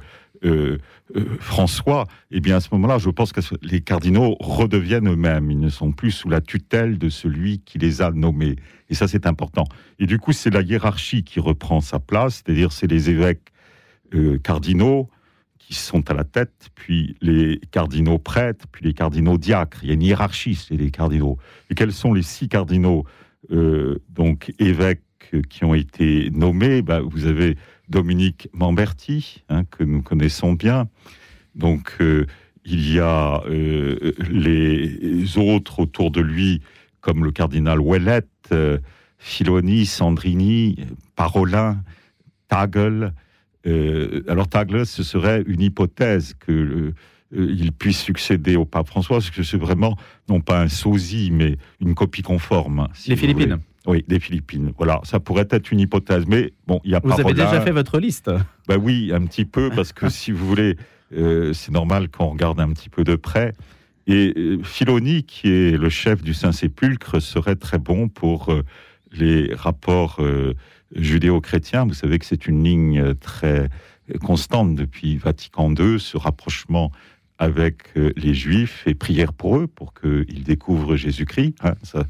François, 1.40 2.06
eh 2.32 2.40
bien 2.40 2.58
à 2.58 2.60
ce 2.60 2.70
moment-là, 2.74 2.98
je 2.98 3.10
pense 3.10 3.32
que 3.32 3.42
les 3.62 3.82
cardinaux 3.82 4.36
redeviennent 4.40 5.10
eux-mêmes. 5.10 5.50
Ils 5.52 5.60
ne 5.60 5.70
sont 5.70 5.92
plus 5.92 6.12
sous 6.12 6.30
la 6.30 6.42
tutelle 6.42 6.98
de 6.98 7.10
celui 7.10 7.60
qui 7.60 7.78
les 7.78 8.02
a 8.02 8.12
nommés. 8.12 8.56
Et 8.90 8.96
ça, 8.96 9.08
c'est 9.08 9.26
important. 9.26 9.66
Et 10.00 10.06
du 10.06 10.20
coup, 10.20 10.34
c'est 10.34 10.50
la 10.50 10.62
hiérarchie 10.62 11.24
qui 11.24 11.40
reprend 11.40 11.82
sa 11.82 12.00
place, 12.00 12.44
c'est-à-dire 12.46 12.72
c'est 12.72 12.88
les 12.88 13.10
évêques 13.10 13.52
euh, 14.14 14.38
cardinaux 14.38 15.10
qui 15.58 15.74
sont 15.74 16.10
à 16.10 16.14
la 16.14 16.24
tête, 16.24 16.70
puis 16.76 17.18
les 17.22 17.60
cardinaux 17.72 18.20
prêtres, 18.20 18.66
puis 18.72 18.86
les 18.86 18.94
cardinaux 18.94 19.38
diacres. 19.38 19.80
Il 19.84 19.88
y 19.88 19.92
a 19.92 19.96
une 19.96 20.04
hiérarchie 20.04 20.56
chez 20.56 20.78
les 20.78 20.92
cardinaux. 20.92 21.38
Et 21.70 21.76
quels 21.76 21.92
sont 21.92 22.14
les 22.14 22.22
six 22.22 22.48
cardinaux, 22.48 23.04
euh, 23.52 23.98
donc 24.10 24.54
évêques, 24.60 25.02
qui 25.50 25.66
ont 25.66 25.74
été 25.74 26.30
nommés? 26.32 26.82
Bah, 26.82 27.02
Vous 27.02 27.26
avez 27.26 27.58
Dominique 27.90 28.50
Mamberti, 28.54 29.44
hein, 29.50 29.64
que 29.66 29.84
nous 29.84 30.02
connaissons 30.02 30.54
bien. 30.54 30.88
Donc, 31.56 31.96
euh, 32.02 32.26
il 32.66 32.94
y 32.94 33.00
a 33.00 33.42
les 33.48 35.38
autres 35.38 35.80
autour 35.80 36.12
de 36.12 36.20
lui, 36.20 36.62
comme 37.00 37.24
le 37.24 37.32
cardinal 37.32 37.80
Ouellette, 37.80 38.54
Filoni, 39.18 39.86
Sandrini, 39.86 40.76
Parolin, 41.16 41.82
Tagel, 42.50 43.14
euh, 43.68 44.24
alors 44.28 44.48
Tagle, 44.48 44.86
ce 44.86 45.04
serait 45.04 45.44
une 45.46 45.62
hypothèse 45.62 46.34
que 46.40 46.52
euh, 46.52 46.94
il 47.32 47.74
puisse 47.74 48.00
succéder 48.00 48.56
au 48.56 48.66
pape 48.66 48.88
François, 48.88 49.18
parce 49.18 49.30
que 49.30 49.44
c'est 49.44 49.58
vraiment 49.58 49.98
non 50.30 50.40
pas 50.40 50.62
un 50.62 50.70
sosie, 50.70 51.30
mais 51.32 51.58
une 51.82 51.94
copie 51.94 52.22
conforme. 52.22 52.88
les 53.08 53.16
Philippines. 53.18 53.60
Oui, 53.88 54.04
des 54.08 54.20
Philippines. 54.20 54.74
Voilà, 54.78 55.00
ça 55.04 55.20
pourrait 55.20 55.48
être 55.50 55.72
une 55.72 55.80
hypothèse, 55.80 56.26
mais 56.28 56.54
bon, 56.68 56.80
il 56.84 56.92
y 56.92 56.96
a 56.96 57.02
Vous 57.04 57.14
avez 57.14 57.34
déjà 57.34 57.62
fait 57.62 57.72
votre 57.72 58.00
liste 58.00 58.30
Ben 58.68 58.78
oui, 58.78 59.12
un 59.14 59.26
petit 59.26 59.46
peu, 59.46 59.70
parce 59.76 59.94
que 59.94 60.10
si 60.20 60.32
vous 60.32 60.46
voulez, 60.46 60.76
euh, 61.16 61.54
c'est 61.54 61.72
normal 61.72 62.10
qu'on 62.10 62.28
regarde 62.28 62.60
un 62.60 62.72
petit 62.74 62.90
peu 62.90 63.04
de 63.04 63.16
près. 63.16 63.54
Et 64.08 64.60
Philoni, 64.64 65.24
qui 65.24 65.50
est 65.50 65.78
le 65.78 65.90
chef 65.90 66.22
du 66.22 66.34
Saint-Sépulcre, 66.34 67.22
serait 67.22 67.58
très 67.58 67.78
bon 67.78 68.08
pour 68.08 68.54
les 69.12 69.54
rapports 69.54 70.22
judéo-chrétien. 70.96 71.86
Vous 71.86 71.94
savez 71.94 72.18
que 72.18 72.26
c'est 72.26 72.48
une 72.48 72.64
ligne 72.64 73.16
très 73.16 73.70
constante 74.24 74.76
depuis 74.76 75.18
Vatican 75.18 75.74
II, 75.74 76.00
ce 76.00 76.18
rapprochement 76.18 76.92
avec 77.40 77.96
euh, 77.98 78.12
les 78.16 78.34
Juifs 78.34 78.84
et 78.88 78.96
prière 78.96 79.34
pour 79.34 79.58
eux, 79.58 79.68
pour 79.68 79.94
qu'ils 79.94 80.44
découvrent 80.44 80.96
Jésus-Christ. 80.96 81.56
Hein. 81.64 81.76
ça 81.84 82.06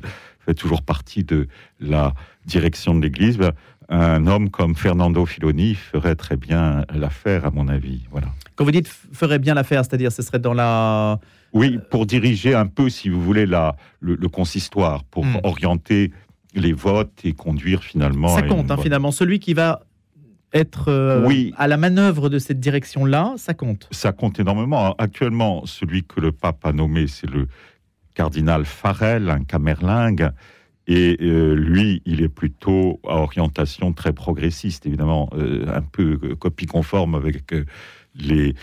fait 0.48 0.54
toujours 0.54 0.82
partie 0.82 1.24
de 1.24 1.48
la 1.80 2.14
direction 2.46 2.96
de 2.96 3.02
l'Église. 3.02 3.38
Ben, 3.38 3.52
un 3.90 4.28
homme 4.28 4.50
comme 4.50 4.76
Fernando 4.76 5.26
Filoni 5.26 5.76
ferait 5.76 6.16
très 6.16 6.38
bien 6.38 6.86
l'affaire, 6.94 7.46
à 7.46 7.52
mon 7.52 7.68
avis. 7.68 8.06
Voilà. 8.12 8.28
Quand 8.56 8.66
vous 8.66 8.72
dites 8.72 8.88
ferait 8.88 9.40
bien 9.40 9.54
l'affaire, 9.54 9.84
c'est-à-dire 9.86 10.12
ce 10.12 10.22
serait 10.22 10.40
dans 10.40 10.54
la... 10.54 11.20
Oui, 11.54 11.80
pour 11.90 12.06
diriger 12.06 12.54
un 12.54 12.66
peu, 12.66 12.90
si 12.90 13.10
vous 13.10 13.22
voulez, 13.22 13.46
la, 13.46 13.76
le, 14.02 14.18
consistoire, 14.28 15.04
pour 15.06 15.26
hmm. 15.26 15.40
orienter 15.44 16.12
les 16.54 16.74
votes 16.74 17.20
et 17.24 17.34
conduire 17.34 17.84
finalement. 17.84 18.30
Ça 18.30 18.42
compte, 18.42 18.70
hein, 18.72 18.78
finalement. 18.78 19.12
Celui 19.12 19.40
qui 19.40 19.54
va 19.54 19.82
être 20.54 20.90
euh, 20.90 21.52
à 21.58 21.68
la 21.68 21.78
manœuvre 21.78 22.30
de 22.30 22.40
cette 22.40 22.60
direction-là, 22.60 23.34
ça 23.38 23.54
compte. 23.54 23.88
Ça 23.92 24.12
compte 24.12 24.40
énormément. 24.40 24.96
Actuellement, 24.98 25.66
celui 25.66 26.04
que 26.04 26.20
le 26.20 26.32
pape 26.32 26.66
a 26.66 26.74
nommé, 26.74 27.08
c'est 27.08 27.30
le 27.30 27.48
cardinal 28.18 28.66
Farel, 28.66 29.30
un 29.30 29.44
camerlingue. 29.44 30.32
Et 30.88 31.18
euh, 31.22 31.54
lui, 31.54 32.02
il 32.06 32.22
est 32.24 32.30
plutôt 32.30 33.00
à 33.08 33.18
orientation 33.18 33.94
très 33.94 34.12
progressiste, 34.12 34.88
évidemment, 34.88 35.30
euh, 35.34 35.68
un 35.68 35.84
peu 35.84 36.18
copie 36.36 36.66
conforme 36.66 37.14
avec 37.14 37.54
les 38.16 38.56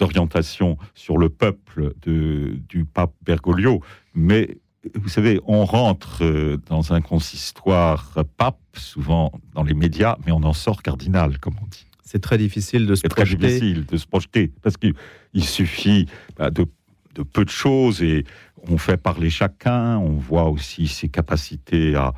orientations 0.00 0.76
sur 0.94 1.16
le 1.16 1.30
peuple 1.30 1.94
de, 2.02 2.58
du 2.68 2.84
pape 2.84 3.14
Bergoglio. 3.24 3.80
Mais 4.14 4.58
vous 4.94 5.08
savez, 5.08 5.40
on 5.46 5.64
rentre 5.64 6.22
euh, 6.22 6.58
dans 6.66 6.92
un 6.92 7.00
consistoire 7.00 8.12
pape, 8.36 8.58
souvent 8.74 9.32
dans 9.54 9.62
les 9.62 9.74
médias, 9.74 10.16
mais 10.26 10.32
on 10.32 10.42
en 10.42 10.52
sort 10.52 10.82
cardinal, 10.82 11.38
comme 11.38 11.54
on 11.62 11.66
dit. 11.66 11.86
C'est 12.02 12.20
très 12.20 12.38
difficile 12.38 12.86
de 12.86 12.94
se 12.94 13.06
projeter. 13.06 13.30
C'est 13.30 13.36
très 13.36 13.48
difficile 13.48 13.86
de 13.86 13.96
se 13.96 14.06
projeter, 14.06 14.52
parce 14.62 14.76
qu'il 14.76 15.44
suffit 15.44 16.06
bah, 16.36 16.50
de 16.50 16.66
de 17.14 17.22
peu 17.22 17.44
de 17.44 17.50
choses 17.50 18.02
et 18.02 18.24
on 18.68 18.78
fait 18.78 18.96
parler 18.96 19.30
chacun, 19.30 19.96
on 19.98 20.16
voit 20.16 20.48
aussi 20.48 20.86
ses 20.86 21.08
capacités 21.08 21.94
à, 21.94 22.12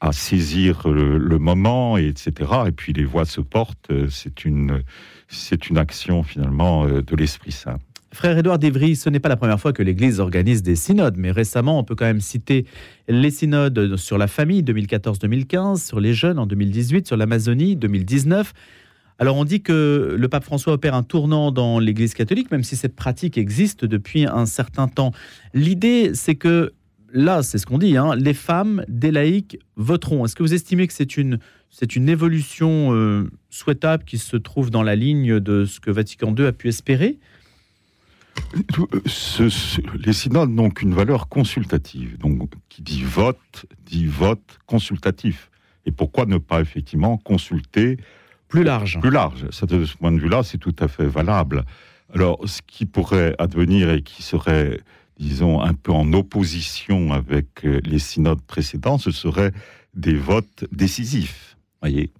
à 0.00 0.12
saisir 0.12 0.88
le, 0.88 1.38
moment, 1.38 1.98
et 1.98 2.06
etc. 2.06 2.32
Et 2.66 2.72
puis 2.72 2.92
les 2.92 3.04
voix 3.04 3.24
se 3.24 3.40
portent, 3.40 3.90
c'est 4.10 4.44
une, 4.44 4.82
c'est 5.28 5.68
une 5.68 5.78
action 5.78 6.22
finalement 6.22 6.86
de 6.86 7.16
l'Esprit 7.16 7.52
Saint. 7.52 7.78
Frère 8.12 8.38
Édouard 8.38 8.58
d'Ivry, 8.58 8.96
ce 8.96 9.10
n'est 9.10 9.20
pas 9.20 9.28
la 9.28 9.36
première 9.36 9.60
fois 9.60 9.72
que 9.72 9.82
l'Église 9.82 10.18
organise 10.18 10.62
des 10.62 10.76
synodes, 10.76 11.16
mais 11.18 11.30
récemment, 11.30 11.78
on 11.78 11.84
peut 11.84 11.94
quand 11.94 12.06
même 12.06 12.22
citer 12.22 12.64
les 13.06 13.30
synodes 13.30 13.96
sur 13.96 14.16
la 14.16 14.26
famille 14.26 14.62
2014-2015, 14.62 15.86
sur 15.86 16.00
les 16.00 16.14
jeunes 16.14 16.38
en 16.38 16.46
2018, 16.46 17.06
sur 17.06 17.16
l'Amazonie 17.16 17.76
2019. 17.76 18.52
Alors 19.18 19.36
on 19.36 19.44
dit 19.44 19.62
que 19.62 20.16
le 20.16 20.28
pape 20.28 20.44
François 20.44 20.74
opère 20.74 20.94
un 20.94 21.02
tournant 21.02 21.50
dans 21.50 21.80
l'Église 21.80 22.14
catholique, 22.14 22.50
même 22.52 22.62
si 22.62 22.76
cette 22.76 22.94
pratique 22.94 23.36
existe 23.36 23.84
depuis 23.84 24.26
un 24.26 24.46
certain 24.46 24.86
temps. 24.86 25.12
L'idée, 25.54 26.12
c'est 26.14 26.36
que 26.36 26.72
là, 27.12 27.42
c'est 27.42 27.58
ce 27.58 27.66
qu'on 27.66 27.78
dit, 27.78 27.96
hein, 27.96 28.14
les 28.14 28.34
femmes 28.34 28.84
des 28.88 29.10
laïcs 29.10 29.58
voteront. 29.76 30.24
Est-ce 30.24 30.36
que 30.36 30.42
vous 30.42 30.54
estimez 30.54 30.86
que 30.86 30.92
c'est 30.92 31.16
une, 31.16 31.40
c'est 31.70 31.96
une 31.96 32.08
évolution 32.08 32.94
euh, 32.94 33.28
souhaitable 33.50 34.04
qui 34.04 34.18
se 34.18 34.36
trouve 34.36 34.70
dans 34.70 34.84
la 34.84 34.94
ligne 34.94 35.40
de 35.40 35.64
ce 35.64 35.80
que 35.80 35.90
Vatican 35.90 36.34
II 36.36 36.46
a 36.46 36.52
pu 36.52 36.68
espérer? 36.68 37.18
Les 40.04 40.12
synodes 40.12 40.50
n'ont 40.50 40.70
qu'une 40.70 40.94
valeur 40.94 41.28
consultative. 41.28 42.18
Donc, 42.18 42.52
qui 42.68 42.82
dit 42.82 43.02
vote, 43.02 43.66
dit 43.84 44.06
vote 44.06 44.58
consultatif. 44.66 45.50
Et 45.86 45.90
pourquoi 45.90 46.26
ne 46.26 46.38
pas 46.38 46.60
effectivement 46.60 47.16
consulter 47.16 47.98
plus 48.48 48.64
large 48.64 48.98
Plus 49.00 49.10
large. 49.10 49.44
de 49.44 49.84
ce 49.84 49.96
point 49.96 50.12
de 50.12 50.18
vue-là, 50.18 50.42
c'est 50.42 50.58
tout 50.58 50.74
à 50.78 50.88
fait 50.88 51.06
valable. 51.06 51.64
Alors, 52.14 52.40
ce 52.46 52.60
qui 52.66 52.86
pourrait 52.86 53.34
advenir 53.38 53.90
et 53.90 54.02
qui 54.02 54.22
serait, 54.22 54.80
disons, 55.18 55.60
un 55.60 55.74
peu 55.74 55.92
en 55.92 56.12
opposition 56.12 57.12
avec 57.12 57.64
euh, 57.64 57.80
les 57.84 57.98
synodes 57.98 58.40
précédents, 58.42 58.98
ce 58.98 59.10
serait 59.10 59.52
des 59.94 60.14
votes 60.14 60.64
décisifs, 60.72 61.56
voyez, 61.82 62.10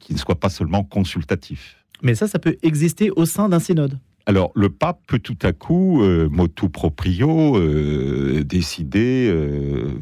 qui 0.00 0.14
ne 0.14 0.18
soient 0.18 0.40
pas 0.40 0.50
seulement 0.50 0.82
consultatifs. 0.82 1.84
Mais 2.02 2.14
ça, 2.14 2.26
ça 2.26 2.38
peut 2.38 2.56
exister 2.62 3.10
au 3.10 3.24
sein 3.24 3.48
d'un 3.48 3.60
synode 3.60 3.98
alors, 4.28 4.50
le 4.56 4.68
pape 4.70 4.98
peut 5.06 5.20
tout 5.20 5.38
à 5.42 5.52
coup, 5.52 6.02
euh, 6.02 6.28
motu 6.28 6.68
proprio, 6.68 7.56
euh, 7.56 8.42
décider, 8.42 9.28
euh, 9.30 9.92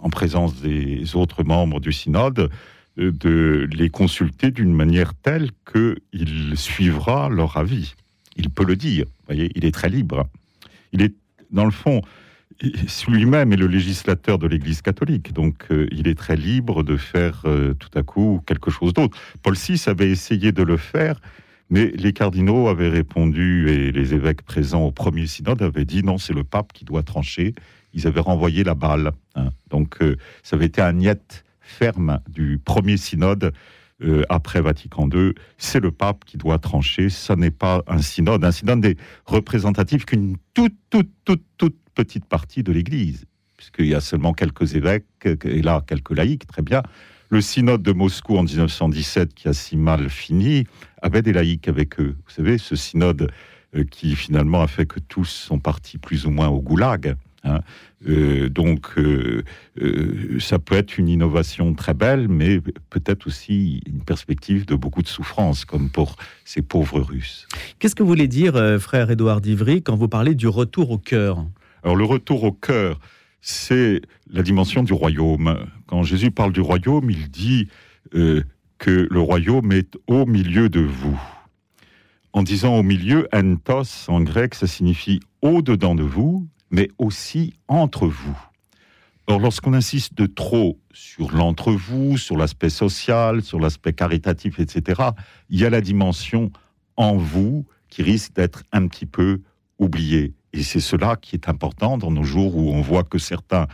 en 0.00 0.08
présence 0.08 0.62
des 0.62 1.16
autres 1.16 1.42
membres 1.42 1.80
du 1.80 1.92
synode, 1.92 2.48
de 2.96 3.68
les 3.72 3.88
consulter 3.90 4.50
d'une 4.50 4.72
manière 4.72 5.14
telle 5.14 5.50
qu'il 5.70 6.56
suivra 6.56 7.28
leur 7.28 7.56
avis. 7.56 7.94
Il 8.36 8.50
peut 8.50 8.64
le 8.64 8.76
dire, 8.76 9.06
voyez, 9.26 9.50
il 9.54 9.64
est 9.64 9.72
très 9.72 9.88
libre. 9.88 10.26
Il 10.92 11.02
est, 11.02 11.14
dans 11.50 11.64
le 11.64 11.70
fond, 11.70 12.02
lui-même 13.08 13.52
est 13.52 13.56
le 13.56 13.66
législateur 13.66 14.38
de 14.38 14.46
l'Église 14.46 14.82
catholique, 14.82 15.32
donc 15.32 15.66
il 15.70 16.08
est 16.08 16.14
très 16.14 16.36
libre 16.36 16.82
de 16.82 16.96
faire 16.96 17.44
tout 17.78 17.98
à 17.98 18.02
coup 18.02 18.42
quelque 18.46 18.70
chose 18.70 18.94
d'autre. 18.94 19.16
Paul 19.42 19.54
VI 19.54 19.82
avait 19.86 20.10
essayé 20.10 20.52
de 20.52 20.62
le 20.62 20.76
faire, 20.76 21.20
mais 21.70 21.92
les 21.96 22.12
cardinaux 22.12 22.68
avaient 22.68 22.88
répondu 22.88 23.68
et 23.68 23.90
les 23.90 24.14
évêques 24.14 24.42
présents 24.42 24.84
au 24.84 24.92
premier 24.92 25.26
synode 25.26 25.62
avaient 25.62 25.84
dit 25.84 26.02
non, 26.02 26.18
c'est 26.18 26.32
le 26.32 26.44
pape 26.44 26.72
qui 26.72 26.84
doit 26.84 27.02
trancher. 27.02 27.54
Ils 27.92 28.06
avaient 28.06 28.20
renvoyé 28.20 28.62
la 28.62 28.74
balle. 28.74 29.12
Hein. 29.34 29.50
Donc 29.70 30.00
euh, 30.00 30.16
ça 30.42 30.56
avait 30.56 30.66
été 30.66 30.80
un 30.80 30.92
niet 30.92 31.44
ferme 31.66 32.20
du 32.28 32.58
premier 32.58 32.96
synode 32.96 33.52
euh, 34.02 34.22
après 34.28 34.60
Vatican 34.60 35.08
II. 35.12 35.32
C'est 35.58 35.80
le 35.80 35.90
pape 35.90 36.24
qui 36.24 36.36
doit 36.36 36.58
trancher. 36.58 37.10
Ça 37.10 37.34
n'est 37.36 37.50
pas 37.50 37.82
un 37.86 38.02
synode. 38.02 38.44
Un 38.44 38.52
synode 38.52 38.80
n'est 38.80 38.96
représentatif 39.24 40.04
qu'une 40.04 40.36
toute, 40.54 40.76
toute, 40.90 41.10
toute, 41.24 41.44
toute 41.58 41.76
petite 41.94 42.26
partie 42.26 42.62
de 42.62 42.72
l'Église, 42.72 43.24
puisqu'il 43.56 43.86
y 43.86 43.94
a 43.94 44.00
seulement 44.00 44.32
quelques 44.32 44.74
évêques 44.74 45.04
et 45.44 45.62
là 45.62 45.82
quelques 45.86 46.10
laïcs, 46.10 46.46
très 46.46 46.62
bien. 46.62 46.82
Le 47.28 47.40
synode 47.40 47.82
de 47.82 47.92
Moscou 47.92 48.36
en 48.38 48.44
1917, 48.44 49.34
qui 49.34 49.48
a 49.48 49.52
si 49.52 49.76
mal 49.76 50.08
fini, 50.08 50.64
avait 51.02 51.22
des 51.22 51.32
laïcs 51.32 51.66
avec 51.66 51.98
eux. 51.98 52.16
Vous 52.24 52.32
savez, 52.32 52.58
ce 52.58 52.76
synode 52.76 53.32
euh, 53.74 53.84
qui 53.84 54.14
finalement 54.14 54.62
a 54.62 54.68
fait 54.68 54.86
que 54.86 55.00
tous 55.00 55.24
sont 55.24 55.58
partis 55.58 55.98
plus 55.98 56.26
ou 56.26 56.30
moins 56.30 56.48
au 56.48 56.60
goulag. 56.60 57.16
Hein. 57.46 57.60
Euh, 58.06 58.48
donc, 58.48 58.98
euh, 58.98 59.42
ça 60.38 60.58
peut 60.58 60.74
être 60.74 60.98
une 60.98 61.08
innovation 61.08 61.72
très 61.74 61.94
belle, 61.94 62.28
mais 62.28 62.60
peut-être 62.90 63.26
aussi 63.26 63.80
une 63.86 64.02
perspective 64.02 64.66
de 64.66 64.74
beaucoup 64.74 65.02
de 65.02 65.08
souffrance, 65.08 65.64
comme 65.64 65.90
pour 65.90 66.16
ces 66.44 66.62
pauvres 66.62 67.00
Russes. 67.00 67.48
Qu'est-ce 67.78 67.94
que 67.94 68.02
vous 68.02 68.08
voulez 68.08 68.28
dire, 68.28 68.78
frère 68.80 69.10
Édouard 69.10 69.40
d'Ivry, 69.40 69.82
quand 69.82 69.96
vous 69.96 70.08
parlez 70.08 70.34
du 70.34 70.48
retour 70.48 70.90
au 70.90 70.98
cœur? 70.98 71.46
Alors, 71.82 71.96
le 71.96 72.04
retour 72.04 72.44
au 72.44 72.52
cœur, 72.52 72.98
c'est 73.40 74.02
la 74.28 74.42
dimension 74.42 74.82
du 74.82 74.92
royaume. 74.92 75.56
Quand 75.86 76.02
Jésus 76.02 76.32
parle 76.32 76.52
du 76.52 76.60
royaume, 76.60 77.10
il 77.10 77.30
dit 77.30 77.68
euh, 78.14 78.42
que 78.78 79.06
le 79.08 79.20
royaume 79.20 79.70
est 79.70 79.96
au 80.08 80.26
milieu 80.26 80.68
de 80.68 80.80
vous. 80.80 81.20
En 82.32 82.42
disant 82.42 82.76
au 82.76 82.82
milieu, 82.82 83.28
entos 83.32 84.08
en 84.08 84.20
grec, 84.20 84.54
ça 84.56 84.66
signifie 84.66 85.20
au-dedans 85.42 85.94
de 85.94 86.02
vous, 86.02 86.48
mais 86.70 86.88
aussi 86.98 87.54
entre 87.68 88.06
vous. 88.06 88.38
Or, 89.28 89.40
lorsqu'on 89.40 89.72
insiste 89.72 90.14
de 90.14 90.26
trop 90.26 90.78
sur 90.92 91.32
l'entre-vous, 91.32 92.16
sur 92.16 92.36
l'aspect 92.36 92.70
social, 92.70 93.42
sur 93.42 93.58
l'aspect 93.58 93.92
caritatif, 93.92 94.60
etc., 94.60 95.02
il 95.50 95.60
y 95.60 95.64
a 95.64 95.70
la 95.70 95.80
dimension 95.80 96.52
en 96.96 97.16
vous 97.16 97.66
qui 97.88 98.02
risque 98.02 98.34
d'être 98.34 98.62
un 98.72 98.86
petit 98.86 99.06
peu 99.06 99.40
oubliée. 99.78 100.34
Et 100.52 100.62
c'est 100.62 100.80
cela 100.80 101.16
qui 101.16 101.34
est 101.34 101.48
important 101.48 101.98
dans 101.98 102.10
nos 102.10 102.22
jours 102.22 102.56
où 102.56 102.70
on 102.70 102.80
voit 102.80 103.02
que 103.02 103.18
certains 103.18 103.66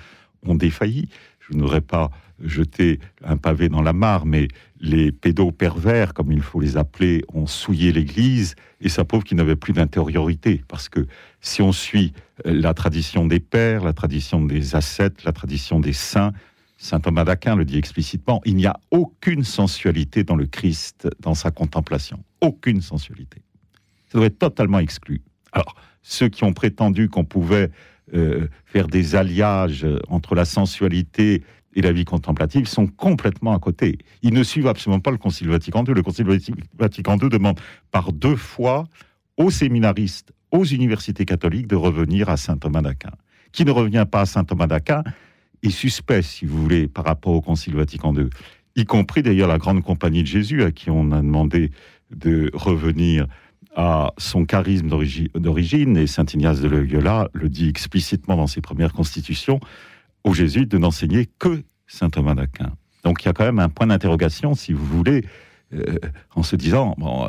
ont 0.45 0.55
défailli. 0.55 1.09
Je 1.39 1.57
n'aurais 1.57 1.81
pas 1.81 2.11
jeté 2.43 3.01
un 3.25 3.37
pavé 3.37 3.69
dans 3.69 3.83
la 3.83 3.93
mare, 3.93 4.27
mais 4.27 4.49
les 4.81 5.13
pédopervers, 5.13 6.13
comme 6.15 6.33
il 6.33 6.43
faut 6.43 6.61
les 6.61 6.77
appeler, 6.77 7.25
ont 7.33 7.47
souillé 7.47 7.93
l'Église, 7.93 8.55
et 8.81 8.89
ça 8.89 9.05
prouve 9.05 9.23
qu'ils 9.23 9.37
n'avaient 9.37 9.57
plus 9.57 9.73
d'intériorité. 9.73 10.63
Parce 10.69 10.89
que 10.89 11.07
si 11.41 11.63
on 11.63 11.73
suit 11.73 12.13
la 12.45 12.75
tradition 12.75 13.27
des 13.27 13.41
pères, 13.41 13.85
la 13.85 13.93
tradition 13.93 14.45
des 14.45 14.75
ascètes, 14.75 15.25
la 15.25 15.33
tradition 15.33 15.81
des 15.81 15.93
saints, 15.93 16.33
Saint 16.83 16.99
Thomas 16.99 17.25
d'Aquin 17.25 17.55
le 17.55 17.65
dit 17.65 17.79
explicitement, 17.79 18.43
il 18.45 18.57
n'y 18.57 18.67
a 18.67 18.81
aucune 18.91 19.45
sensualité 19.45 20.25
dans 20.25 20.35
le 20.35 20.47
Christ, 20.47 21.09
dans 21.21 21.35
sa 21.35 21.53
contemplation. 21.53 22.25
Aucune 22.41 22.83
sensualité. 22.83 23.41
Ça 24.11 24.19
doit 24.19 24.27
être 24.27 24.41
totalement 24.41 24.81
exclu. 24.81 25.23
Alors, 25.53 25.77
ceux 26.03 26.29
qui 26.29 26.43
ont 26.43 26.53
prétendu 26.53 27.09
qu'on 27.09 27.25
pouvait 27.25 27.71
euh, 28.15 28.49
faire 28.65 28.89
des 28.89 29.15
alliages 29.15 29.87
entre 30.09 30.35
la 30.35 30.45
sensualité 30.45 31.45
et 31.75 31.83
la 31.83 31.93
vie 31.93 32.05
contemplative 32.05 32.67
sont 32.67 32.87
complètement 32.87 33.55
à 33.55 33.59
côté. 33.59 33.99
Ils 34.23 34.35
ne 34.35 34.43
suivent 34.43 34.67
absolument 34.67 35.01
pas 35.01 35.11
le 35.11 35.19
Concile 35.19 35.49
Vatican 35.49 35.85
II. 35.85 35.95
Le 35.95 36.03
Concile 36.03 36.27
Vatican 36.79 37.17
II 37.19 37.29
demande 37.29 37.59
par 37.91 38.13
deux 38.13 38.37
fois 38.37 38.85
aux 39.37 39.51
séminaristes, 39.51 40.33
aux 40.51 40.65
universités 40.65 41.25
catholiques 41.25 41.67
de 41.67 41.77
revenir 41.77 42.29
à 42.29 42.37
Saint 42.37 42.57
Thomas 42.57 42.83
d'Aquin. 42.83 43.13
Qui 43.53 43.65
ne 43.65 43.71
revient 43.71 44.07
pas 44.11 44.23
à 44.23 44.27
Saint 44.27 44.45
Thomas 44.45 44.67
d'Aquin 44.67 45.03
est 45.63 45.71
suspect, 45.71 46.23
si 46.23 46.45
vous 46.45 46.61
voulez, 46.61 46.89
par 46.89 47.05
rapport 47.05 47.33
au 47.33 47.41
Concile 47.41 47.77
Vatican 47.77 48.15
II. 48.15 48.29
Y 48.77 48.85
compris 48.85 49.23
d'ailleurs 49.23 49.49
la 49.49 49.59
grande 49.59 49.83
compagnie 49.83 50.23
de 50.23 50.29
Jésus 50.29 50.63
à 50.63 50.73
qui 50.73 50.91
on 50.91 51.13
a 51.13 51.21
demandé 51.21 51.71
de 52.11 52.51
revenir 52.55 53.27
à 53.75 54.13
son 54.19 54.45
charisme 54.45 54.89
d'origine, 55.35 55.97
et 55.97 56.07
Saint 56.07 56.27
Ignace 56.27 56.61
de 56.61 56.69
Loyola 56.69 57.29
le 57.33 57.49
dit 57.49 57.69
explicitement 57.69 58.37
dans 58.37 58.47
ses 58.47 58.61
premières 58.61 58.93
constitutions, 58.93 59.61
aux 60.25 60.35
jésuites 60.35 60.71
de 60.71 60.79
n'enseigner 60.79 61.27
que 61.39 61.63
Saint 61.87 62.11
Thomas 62.11 62.35
d'Aquin. 62.35 62.73
Donc 63.05 63.23
il 63.23 63.27
y 63.27 63.29
a 63.29 63.33
quand 63.33 63.45
même 63.45 63.59
un 63.59 63.69
point 63.69 63.87
d'interrogation, 63.87 64.55
si 64.55 64.73
vous 64.73 64.85
voulez, 64.85 65.25
euh, 65.75 65.99
en 66.35 66.43
se 66.43 66.57
disant, 66.57 66.95
bon, 66.99 67.27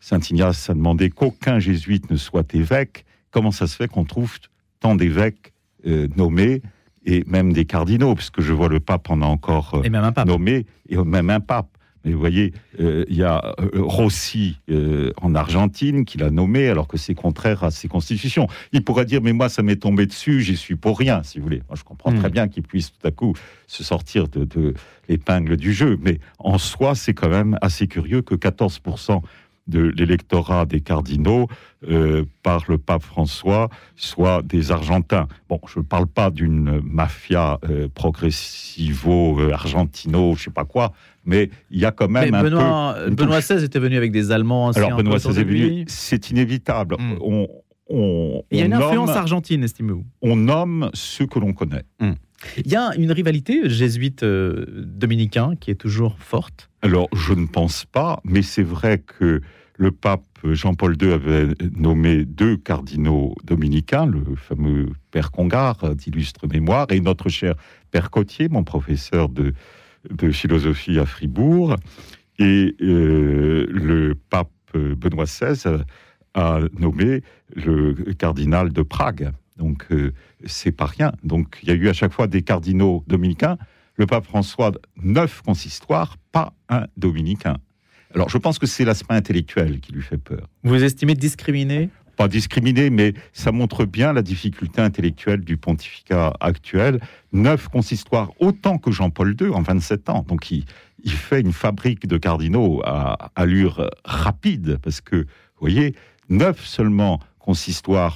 Saint 0.00 0.20
Ignace 0.20 0.70
a 0.70 0.74
demandé 0.74 1.10
qu'aucun 1.10 1.58
jésuite 1.58 2.10
ne 2.10 2.16
soit 2.16 2.54
évêque, 2.54 3.04
comment 3.30 3.50
ça 3.50 3.66
se 3.66 3.76
fait 3.76 3.88
qu'on 3.88 4.04
trouve 4.04 4.38
tant 4.80 4.94
d'évêques 4.94 5.52
euh, 5.86 6.08
nommés 6.16 6.62
et 7.04 7.24
même 7.26 7.52
des 7.52 7.64
cardinaux, 7.64 8.14
puisque 8.14 8.40
je 8.40 8.52
vois 8.52 8.68
le 8.68 8.80
pape 8.80 9.10
en 9.10 9.22
a 9.22 9.26
encore 9.26 9.74
euh, 9.74 10.24
nommé, 10.24 10.66
et 10.88 10.96
même 10.96 11.30
un 11.30 11.40
pape. 11.40 11.77
Mais 12.04 12.12
vous 12.12 12.18
voyez, 12.18 12.52
euh, 12.80 13.04
il 13.08 13.16
y 13.16 13.22
a 13.22 13.54
euh, 13.60 13.70
Rossi 13.74 14.58
euh, 14.70 15.12
en 15.20 15.34
Argentine 15.34 16.04
qui 16.04 16.18
l'a 16.18 16.30
nommé 16.30 16.68
alors 16.68 16.86
que 16.86 16.96
c'est 16.96 17.14
contraire 17.14 17.64
à 17.64 17.70
ses 17.70 17.88
constitutions. 17.88 18.46
Il 18.72 18.84
pourrait 18.84 19.04
dire 19.04 19.20
mais 19.22 19.32
moi 19.32 19.48
ça 19.48 19.62
m'est 19.62 19.76
tombé 19.76 20.06
dessus, 20.06 20.40
j'y 20.40 20.56
suis 20.56 20.76
pour 20.76 20.98
rien, 20.98 21.22
si 21.22 21.38
vous 21.38 21.44
voulez. 21.44 21.62
Moi 21.68 21.76
je 21.76 21.84
comprends 21.84 22.12
très 22.12 22.28
hmm. 22.28 22.32
bien 22.32 22.48
qu'il 22.48 22.62
puisse 22.62 22.92
tout 22.92 23.06
à 23.06 23.10
coup 23.10 23.34
se 23.66 23.82
sortir 23.82 24.28
de, 24.28 24.44
de 24.44 24.74
l'épingle 25.08 25.56
du 25.56 25.72
jeu, 25.72 25.98
mais 26.00 26.20
en 26.38 26.58
soi 26.58 26.94
c'est 26.94 27.14
quand 27.14 27.28
même 27.28 27.58
assez 27.62 27.86
curieux 27.86 28.22
que 28.22 28.34
14 28.34 28.80
de 29.68 29.92
l'électorat 29.96 30.66
des 30.66 30.80
cardinaux 30.80 31.46
euh, 31.88 32.24
par 32.42 32.64
le 32.68 32.78
pape 32.78 33.04
François 33.04 33.68
soit 33.94 34.42
des 34.42 34.72
Argentins. 34.72 35.28
Bon, 35.48 35.60
je 35.72 35.78
ne 35.78 35.84
parle 35.84 36.08
pas 36.08 36.30
d'une 36.30 36.80
mafia 36.82 37.60
euh, 37.68 37.86
progressivo-argentino, 37.94 40.34
je 40.34 40.40
ne 40.40 40.44
sais 40.44 40.50
pas 40.50 40.64
quoi, 40.64 40.92
mais 41.24 41.50
il 41.70 41.78
y 41.78 41.84
a 41.84 41.92
quand 41.92 42.08
même 42.08 42.34
un 42.34 42.42
Benoît, 42.42 42.96
peu... 43.04 43.10
Benoît 43.10 43.38
XVI 43.40 43.62
était 43.62 43.78
venu 43.78 43.96
avec 43.96 44.10
des 44.10 44.32
Allemands 44.32 44.72
Alors 44.72 44.96
Benoît 44.96 45.18
XVI 45.18 45.40
est 45.40 45.44
venu, 45.44 45.84
c'est 45.86 46.30
inévitable. 46.30 46.96
Hmm. 46.98 47.14
On, 47.20 47.46
on, 47.88 48.42
Il 48.50 48.58
y 48.58 48.62
a 48.62 48.64
une 48.64 48.74
influence 48.74 49.10
argentine, 49.10 49.62
estimez-vous 49.62 50.04
on 50.22 50.36
nomme 50.36 50.90
ceux 50.94 51.26
que 51.26 51.38
l'on 51.38 51.52
connaît. 51.52 51.84
Il 52.64 52.70
y 52.70 52.76
a 52.76 52.94
une 52.96 53.12
rivalité 53.12 53.68
jésuite-dominicain 53.68 55.56
qui 55.56 55.70
est 55.70 55.76
toujours 55.76 56.16
forte. 56.18 56.70
Alors, 56.82 57.08
je 57.14 57.32
ne 57.34 57.46
pense 57.46 57.84
pas, 57.84 58.20
mais 58.24 58.42
c'est 58.42 58.62
vrai 58.62 58.98
que 58.98 59.40
le 59.76 59.90
pape 59.92 60.24
Jean-Paul 60.44 60.96
II 61.00 61.12
avait 61.12 61.48
nommé 61.76 62.24
deux 62.24 62.56
cardinaux 62.56 63.34
dominicains, 63.44 64.06
le 64.06 64.36
fameux 64.36 64.88
père 65.10 65.30
Congar 65.30 65.94
d'illustre 65.94 66.46
mémoire, 66.46 66.86
et 66.90 67.00
notre 67.00 67.28
cher 67.28 67.54
père 67.90 68.10
Cotier, 68.10 68.48
mon 68.48 68.64
professeur 68.64 69.28
de, 69.28 69.52
de 70.10 70.30
philosophie 70.30 70.98
à 70.98 71.06
Fribourg. 71.06 71.76
Et 72.38 72.76
euh, 72.80 73.66
le 73.68 74.14
pape 74.14 74.50
Benoît 74.74 75.24
XVI 75.24 75.82
a 76.34 76.60
nommé 76.78 77.22
le 77.56 77.94
cardinal 78.14 78.72
de 78.72 78.82
Prague. 78.82 79.32
Donc, 79.58 79.86
euh, 79.90 80.12
c'est 80.46 80.72
pas 80.72 80.86
rien. 80.86 81.12
Donc, 81.22 81.58
il 81.62 81.68
y 81.68 81.72
a 81.72 81.74
eu 81.74 81.88
à 81.88 81.92
chaque 81.92 82.12
fois 82.12 82.26
des 82.26 82.42
cardinaux 82.42 83.04
dominicains. 83.06 83.58
Le 83.96 84.06
pape 84.06 84.24
François, 84.24 84.72
neuf 85.02 85.42
consistoires, 85.42 86.16
pas 86.32 86.54
un 86.68 86.86
dominicain. 86.96 87.56
Alors, 88.14 88.30
je 88.30 88.38
pense 88.38 88.58
que 88.58 88.66
c'est 88.66 88.84
l'aspect 88.84 89.14
intellectuel 89.14 89.80
qui 89.80 89.92
lui 89.92 90.02
fait 90.02 90.16
peur. 90.16 90.48
Vous 90.62 90.82
estimez 90.82 91.14
discriminer? 91.14 91.90
Pas 92.16 92.28
discriminé, 92.28 92.90
mais 92.90 93.14
ça 93.32 93.52
montre 93.52 93.84
bien 93.84 94.12
la 94.12 94.22
difficulté 94.22 94.80
intellectuelle 94.80 95.44
du 95.44 95.56
pontificat 95.56 96.32
actuel. 96.40 97.00
Neuf 97.32 97.68
consistoires, 97.68 98.32
autant 98.40 98.78
que 98.78 98.90
Jean-Paul 98.90 99.36
II 99.40 99.50
en 99.50 99.62
27 99.62 100.08
ans. 100.08 100.24
Donc, 100.26 100.50
il, 100.50 100.64
il 101.02 101.12
fait 101.12 101.40
une 101.40 101.52
fabrique 101.52 102.06
de 102.06 102.16
cardinaux 102.16 102.80
à 102.84 103.30
allure 103.36 103.90
rapide, 104.04 104.78
parce 104.82 105.00
que, 105.00 105.16
vous 105.16 105.60
voyez, 105.60 105.94
neuf 106.28 106.64
seulement 106.64 107.20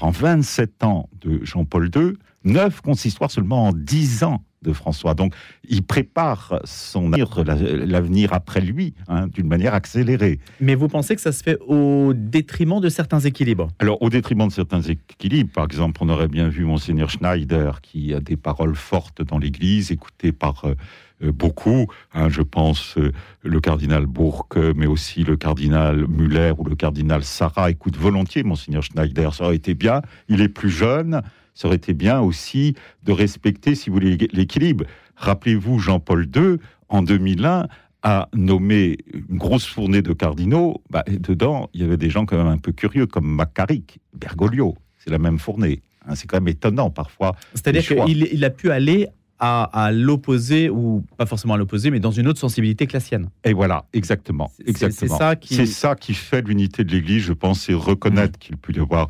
en 0.04 0.10
27 0.10 0.84
ans 0.84 1.08
de 1.20 1.40
Jean-Paul 1.42 1.90
II, 1.94 2.18
neuf 2.44 2.80
consistoires 2.80 3.30
seulement 3.30 3.68
en 3.68 3.72
10 3.72 4.24
ans 4.24 4.42
de 4.62 4.72
François. 4.72 5.14
Donc, 5.14 5.34
il 5.68 5.82
prépare 5.82 6.60
son 6.64 7.12
avenir, 7.12 7.42
la- 7.44 7.56
l'avenir 7.84 8.32
après 8.32 8.60
lui, 8.60 8.94
hein, 9.08 9.26
d'une 9.26 9.48
manière 9.48 9.74
accélérée. 9.74 10.38
Mais 10.60 10.76
vous 10.76 10.86
pensez 10.86 11.16
que 11.16 11.20
ça 11.20 11.32
se 11.32 11.42
fait 11.42 11.58
au 11.66 12.12
détriment 12.14 12.80
de 12.80 12.88
certains 12.88 13.18
équilibres? 13.18 13.66
Alors, 13.80 14.00
au 14.02 14.08
détriment 14.08 14.46
de 14.46 14.52
certains 14.52 14.80
équilibres, 14.82 15.50
par 15.52 15.64
exemple, 15.64 15.98
on 16.04 16.08
aurait 16.08 16.28
bien 16.28 16.48
vu 16.48 16.64
Monseigneur 16.64 17.10
Schneider, 17.10 17.80
qui 17.80 18.14
a 18.14 18.20
des 18.20 18.36
paroles 18.36 18.76
fortes 18.76 19.20
dans 19.22 19.38
l'Église, 19.40 19.90
écoutées 19.90 20.30
par 20.30 20.64
euh, 20.64 20.74
euh, 21.24 21.32
beaucoup. 21.32 21.88
hein, 22.14 22.28
je 22.28 22.42
pense 22.42 22.96
euh, 22.98 23.10
le 23.42 23.60
cardinal 23.60 24.06
Bourque, 24.06 24.56
mais 24.76 24.86
aussi 24.86 25.24
le 25.24 25.36
cardinal 25.36 26.06
Muller 26.06 26.52
ou 26.56 26.62
le 26.62 26.76
cardinal 26.76 27.24
Sarah 27.24 27.68
écoutent 27.72 27.96
volontiers 27.96 28.44
Monseigneur 28.44 28.84
Schneider. 28.84 29.34
Ça 29.34 29.42
aurait 29.46 29.56
été 29.56 29.74
bien. 29.74 30.02
Il 30.28 30.40
est 30.40 30.48
plus 30.48 30.70
jeune. 30.70 31.20
Ça 31.54 31.68
aurait 31.68 31.76
été 31.76 31.94
bien 31.94 32.20
aussi 32.20 32.74
de 33.04 33.12
respecter, 33.12 33.74
si 33.74 33.90
vous 33.90 33.94
voulez, 33.94 34.16
l'équilibre. 34.32 34.84
Rappelez-vous, 35.16 35.78
Jean-Paul 35.78 36.26
II, 36.34 36.56
en 36.88 37.02
2001, 37.02 37.68
a 38.04 38.28
nommé 38.34 38.98
une 39.12 39.36
grosse 39.38 39.66
fournée 39.66 40.02
de 40.02 40.12
cardinaux. 40.12 40.82
Bah, 40.90 41.04
et 41.06 41.18
dedans, 41.18 41.68
il 41.74 41.82
y 41.82 41.84
avait 41.84 41.96
des 41.96 42.10
gens 42.10 42.24
quand 42.26 42.36
même 42.36 42.46
un 42.48 42.58
peu 42.58 42.72
curieux, 42.72 43.06
comme 43.06 43.26
Macaric, 43.26 44.00
Bergoglio. 44.14 44.76
C'est 44.98 45.10
la 45.10 45.18
même 45.18 45.38
fournée. 45.38 45.82
hein. 46.06 46.14
c'est 46.16 46.26
quand 46.26 46.38
même 46.38 46.48
étonnant 46.48 46.90
parfois. 46.90 47.36
C'est-à-dire 47.54 47.82
qu'il 48.06 48.28
il 48.32 48.44
a 48.44 48.50
pu 48.50 48.70
aller 48.70 49.08
à, 49.38 49.64
à 49.86 49.90
l'opposé, 49.92 50.70
ou 50.70 51.04
pas 51.16 51.26
forcément 51.26 51.54
à 51.54 51.56
l'opposé, 51.56 51.90
mais 51.90 51.98
dans 52.00 52.12
une 52.12 52.28
autre 52.28 52.38
sensibilité 52.38 52.86
classienne. 52.86 53.28
Et 53.44 53.52
voilà, 53.52 53.84
exactement. 53.92 54.50
C'est- 54.64 54.90
ça 55.08 55.34
qui- 55.36 55.54
C'est 55.54 55.66
ça 55.66 55.94
qui 55.96 56.14
fait 56.14 56.42
l'unité 56.46 56.84
de 56.84 56.92
l'Église, 56.92 57.24
je 57.24 57.32
pense, 57.32 57.62
c'est 57.62 57.74
reconnaître 57.74 58.38
qu'il 58.38 58.56
peut 58.56 58.72
y 58.72 58.78
avoir 58.80 59.08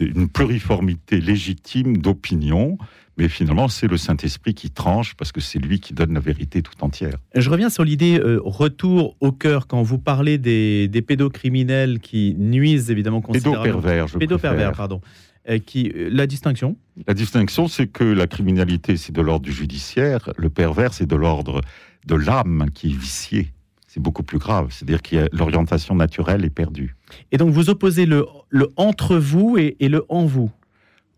une 0.00 0.28
pluriformité 0.28 1.20
légitime 1.20 1.98
d'opinion, 1.98 2.78
mais 3.16 3.28
finalement, 3.28 3.68
c'est 3.68 3.86
le 3.86 3.96
Saint-Esprit 3.96 4.54
qui 4.54 4.70
tranche, 4.70 5.14
parce 5.14 5.32
que 5.32 5.40
c'est 5.40 5.58
lui 5.58 5.80
qui 5.80 5.94
donne 5.94 6.12
la 6.12 6.20
vérité 6.20 6.62
tout 6.62 6.74
entière. 6.82 7.16
Je 7.34 7.48
reviens 7.48 7.70
sur 7.70 7.84
l'idée 7.84 8.18
euh, 8.18 8.40
retour 8.44 9.16
au 9.20 9.32
cœur 9.32 9.66
quand 9.66 9.82
vous 9.82 9.98
parlez 9.98 10.38
des, 10.38 10.88
des 10.88 11.02
pédocriminels 11.02 12.00
qui 12.00 12.34
nuisent 12.38 12.90
évidemment 12.90 13.22
considérablement. 13.22 13.64
Pédopervers, 13.64 14.08
je 14.08 14.18
Pédopervers, 14.18 14.72
pardon. 14.72 15.00
Euh, 15.48 15.58
qui, 15.58 15.92
euh, 15.94 16.08
la 16.10 16.26
distinction 16.26 16.76
La 17.06 17.14
distinction, 17.14 17.68
c'est 17.68 17.86
que 17.86 18.04
la 18.04 18.26
criminalité, 18.26 18.96
c'est 18.96 19.12
de 19.12 19.22
l'ordre 19.22 19.46
du 19.46 19.52
judiciaire, 19.52 20.30
le 20.36 20.50
pervers, 20.50 20.92
c'est 20.92 21.06
de 21.06 21.16
l'ordre 21.16 21.60
de 22.06 22.16
l'âme 22.16 22.66
qui 22.74 22.88
est 22.88 22.96
viciée. 22.96 23.52
C'est 23.96 24.02
beaucoup 24.02 24.22
plus 24.22 24.36
grave, 24.36 24.66
c'est-à-dire 24.68 25.00
que 25.00 25.34
l'orientation 25.34 25.94
naturelle 25.94 26.44
est 26.44 26.50
perdue. 26.50 26.96
Et 27.32 27.38
donc 27.38 27.48
vous 27.54 27.70
opposez 27.70 28.04
le, 28.04 28.26
le 28.50 28.68
entre 28.76 29.16
vous 29.16 29.56
et, 29.56 29.74
et 29.80 29.88
le 29.88 30.04
en 30.10 30.26
vous. 30.26 30.50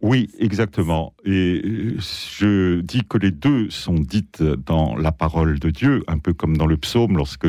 Oui, 0.01 0.31
exactement. 0.39 1.13
Et 1.25 1.97
je 1.99 2.81
dis 2.83 3.03
que 3.03 3.19
les 3.19 3.33
deux 3.33 3.69
sont 3.69 3.95
dites 3.95 4.45
dans 4.45 4.95
la 4.95 5.11
parole 5.11 5.59
de 5.59 5.71
Dieu, 5.71 6.05
un 6.07 6.21
peu 6.21 6.33
comme 6.33 6.57
dans 6.57 6.67
le 6.67 6.77
psaume, 6.77 7.17
lorsque 7.17 7.49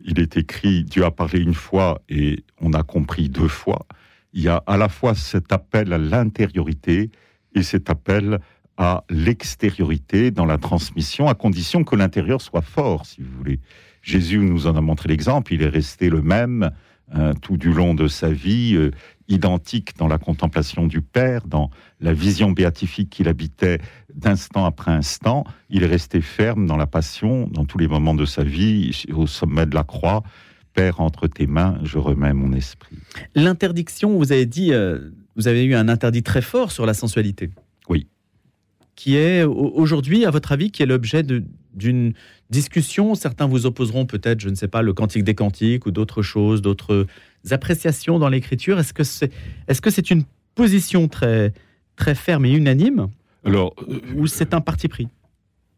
il 0.00 0.20
est 0.20 0.36
écrit 0.36 0.84
Dieu 0.84 1.04
a 1.04 1.10
parlé 1.10 1.40
une 1.40 1.54
fois 1.54 2.00
et 2.08 2.44
on 2.60 2.72
a 2.72 2.84
compris 2.84 3.28
deux 3.28 3.48
fois. 3.48 3.84
Il 4.32 4.42
y 4.42 4.48
a 4.48 4.62
à 4.68 4.76
la 4.76 4.88
fois 4.88 5.16
cet 5.16 5.52
appel 5.52 5.92
à 5.92 5.98
l'intériorité 5.98 7.10
et 7.52 7.64
cet 7.64 7.90
appel 7.90 8.38
à 8.76 9.02
l'extériorité 9.10 10.30
dans 10.30 10.46
la 10.46 10.56
transmission, 10.56 11.26
à 11.26 11.34
condition 11.34 11.82
que 11.82 11.96
l'intérieur 11.96 12.40
soit 12.40 12.62
fort, 12.62 13.06
si 13.06 13.22
vous 13.22 13.36
voulez. 13.36 13.58
Jésus 14.02 14.38
nous 14.38 14.66
en 14.66 14.76
a 14.76 14.80
montré 14.80 15.08
l'exemple, 15.08 15.54
il 15.54 15.62
est 15.62 15.68
resté 15.68 16.08
le 16.10 16.22
même 16.22 16.70
hein, 17.12 17.32
tout 17.40 17.56
du 17.56 17.72
long 17.72 17.94
de 17.94 18.08
sa 18.08 18.30
vie, 18.30 18.74
euh, 18.76 18.90
identique 19.28 19.96
dans 19.98 20.08
la 20.08 20.18
contemplation 20.18 20.86
du 20.86 21.02
Père, 21.02 21.46
dans 21.46 21.70
la 22.00 22.12
vision 22.12 22.50
béatifique 22.50 23.10
qu'il 23.10 23.28
habitait 23.28 23.78
d'instant 24.14 24.64
après 24.64 24.90
instant. 24.90 25.44
Il 25.68 25.82
est 25.82 25.86
resté 25.86 26.20
ferme 26.20 26.66
dans 26.66 26.76
la 26.76 26.86
passion, 26.86 27.46
dans 27.48 27.64
tous 27.64 27.78
les 27.78 27.88
moments 27.88 28.14
de 28.14 28.24
sa 28.24 28.42
vie, 28.42 29.04
au 29.12 29.26
sommet 29.26 29.66
de 29.66 29.74
la 29.74 29.84
croix. 29.84 30.22
Père, 30.72 31.00
entre 31.00 31.26
tes 31.26 31.46
mains, 31.46 31.78
je 31.82 31.98
remets 31.98 32.32
mon 32.32 32.52
esprit. 32.52 32.96
L'interdiction, 33.34 34.16
vous 34.16 34.32
avez 34.32 34.46
dit, 34.46 34.72
euh, 34.72 35.10
vous 35.36 35.48
avez 35.48 35.64
eu 35.64 35.74
un 35.74 35.88
interdit 35.88 36.22
très 36.22 36.42
fort 36.42 36.72
sur 36.72 36.86
la 36.86 36.94
sensualité. 36.94 37.50
Oui. 37.88 38.06
Qui 38.98 39.14
est 39.14 39.44
au- 39.44 39.70
aujourd'hui, 39.76 40.24
à 40.24 40.30
votre 40.32 40.50
avis, 40.50 40.72
qui 40.72 40.82
est 40.82 40.86
l'objet 40.86 41.22
d'une 41.22 42.14
discussion. 42.50 43.14
Certains 43.14 43.46
vous 43.46 43.64
opposeront 43.64 44.06
peut-être, 44.06 44.40
je 44.40 44.48
ne 44.48 44.56
sais 44.56 44.66
pas, 44.66 44.82
le 44.82 44.92
cantique 44.92 45.22
des 45.22 45.36
cantiques 45.36 45.86
ou 45.86 45.92
d'autres 45.92 46.22
choses, 46.22 46.62
d'autres 46.62 47.06
appréciations 47.48 48.18
dans 48.18 48.28
l'écriture. 48.28 48.80
Est-ce 48.80 48.92
que 48.92 49.04
c'est 49.04 49.30
est 49.68 49.80
-ce 49.80 49.90
c'est 49.90 50.10
une 50.10 50.24
position 50.56 51.06
très, 51.06 51.52
très 51.94 52.16
ferme 52.16 52.44
et 52.46 52.52
unanime 52.52 53.06
Alors, 53.44 53.72
euh, 53.88 54.00
ou 54.16 54.26
c'est 54.26 54.52
un 54.52 54.60
parti 54.60 54.88
pris? 54.88 55.06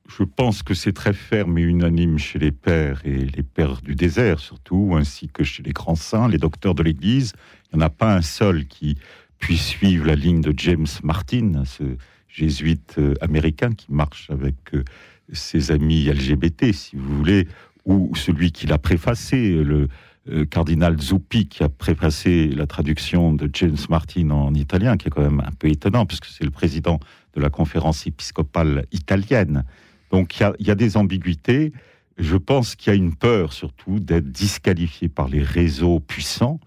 Je 0.09 0.24
pense 0.24 0.62
que 0.62 0.72
c'est 0.72 0.94
très 1.02 1.12
ferme 1.12 1.59
et 1.59 1.62
unanime 1.62 2.16
chez 2.18 2.38
les 2.38 2.52
pères 2.52 3.02
et 3.04 3.18
les 3.37 3.42
pères 3.42 3.83
du 3.83 3.94
désert 3.94 4.38
surtout, 4.40 4.94
ainsi 5.00 5.28
que 5.28 5.44
chez 5.44 5.62
les 5.62 5.74
grands 5.80 6.00
saints, 6.09 6.26
les 6.35 6.38
docteurs 6.38 6.74
de 6.74 6.83
l'Église. 6.83 7.35
Il 7.66 7.76
n'y 7.76 7.83
en 7.83 7.87
a 7.87 7.90
pas 7.90 8.16
un 8.16 8.22
seul 8.22 8.66
qui 8.66 8.96
puisse 9.38 9.66
suivre 9.76 10.06
la 10.06 10.16
ligne 10.24 10.40
de 10.40 10.54
James 10.56 10.92
Martin, 11.02 11.64
ce 11.66 11.85
jésuite 12.33 12.97
euh, 12.99 13.14
américain 13.21 13.73
qui 13.73 13.93
marche 13.93 14.31
avec 14.31 14.55
euh, 14.75 14.85
ses 15.33 15.71
amis 15.71 16.05
LGBT, 16.05 16.73
si 16.73 16.97
vous 16.97 17.16
voulez, 17.16 17.49
ou 17.85 18.14
celui 18.14 18.53
qui 18.53 18.66
l'a 18.66 18.79
préfacé, 18.79 19.62
le 19.62 19.88
euh, 20.29 20.45
cardinal 20.45 21.01
Zuppi, 21.01 21.47
qui 21.47 21.62
a 21.62 21.69
préfacé 21.69 22.49
la 22.49 22.66
traduction 22.66 23.33
de 23.33 23.49
James 23.53 23.77
Martin 23.88 24.31
en 24.31 24.55
italien, 24.55 24.97
qui 24.97 25.09
est 25.09 25.11
quand 25.11 25.23
même 25.23 25.40
un 25.40 25.53
peu 25.59 25.69
étonnant, 25.69 26.05
puisque 26.07 26.27
c'est 26.27 26.45
le 26.45 26.51
président 26.51 27.01
de 27.35 27.40
la 27.40 27.51
conférence 27.51 28.07
épiscopale 28.07 28.85
italienne. 28.93 29.64
Donc 30.11 30.38
il 30.38 30.53
y 30.59 30.64
y, 30.64 30.71
a 30.71 30.75
des 30.75 30.97
ambiguïtés. 30.97 31.73
Je 32.19 32.37
pense 32.37 32.75
qu'il 32.75 32.93
y 32.93 32.97
a 32.97 32.99
une 32.99 33.14
peur 33.14 33.53
surtout 33.53 33.99
d'être 33.99 34.31
disqualifié 34.31 35.09
par 35.09 35.29
les 35.29 35.43
réseaux 35.43 36.01
puissants. 36.01 36.61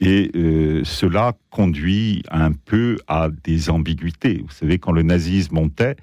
Et 0.00 0.30
euh, 0.34 0.82
cela 0.84 1.34
conduit 1.50 2.22
un 2.30 2.52
peu 2.52 2.96
à 3.06 3.28
des 3.44 3.68
ambiguïtés. 3.68 4.40
Vous 4.42 4.52
savez, 4.52 4.78
quand 4.78 4.92
le 4.92 5.02
nazisme 5.02 5.54
montait, 5.56 5.96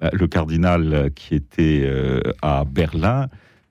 bah, 0.00 0.10
le 0.12 0.26
cardinal 0.26 1.10
qui 1.14 1.34
était 1.34 1.82
euh, 1.84 2.20
à 2.40 2.64
Berlin 2.64 3.28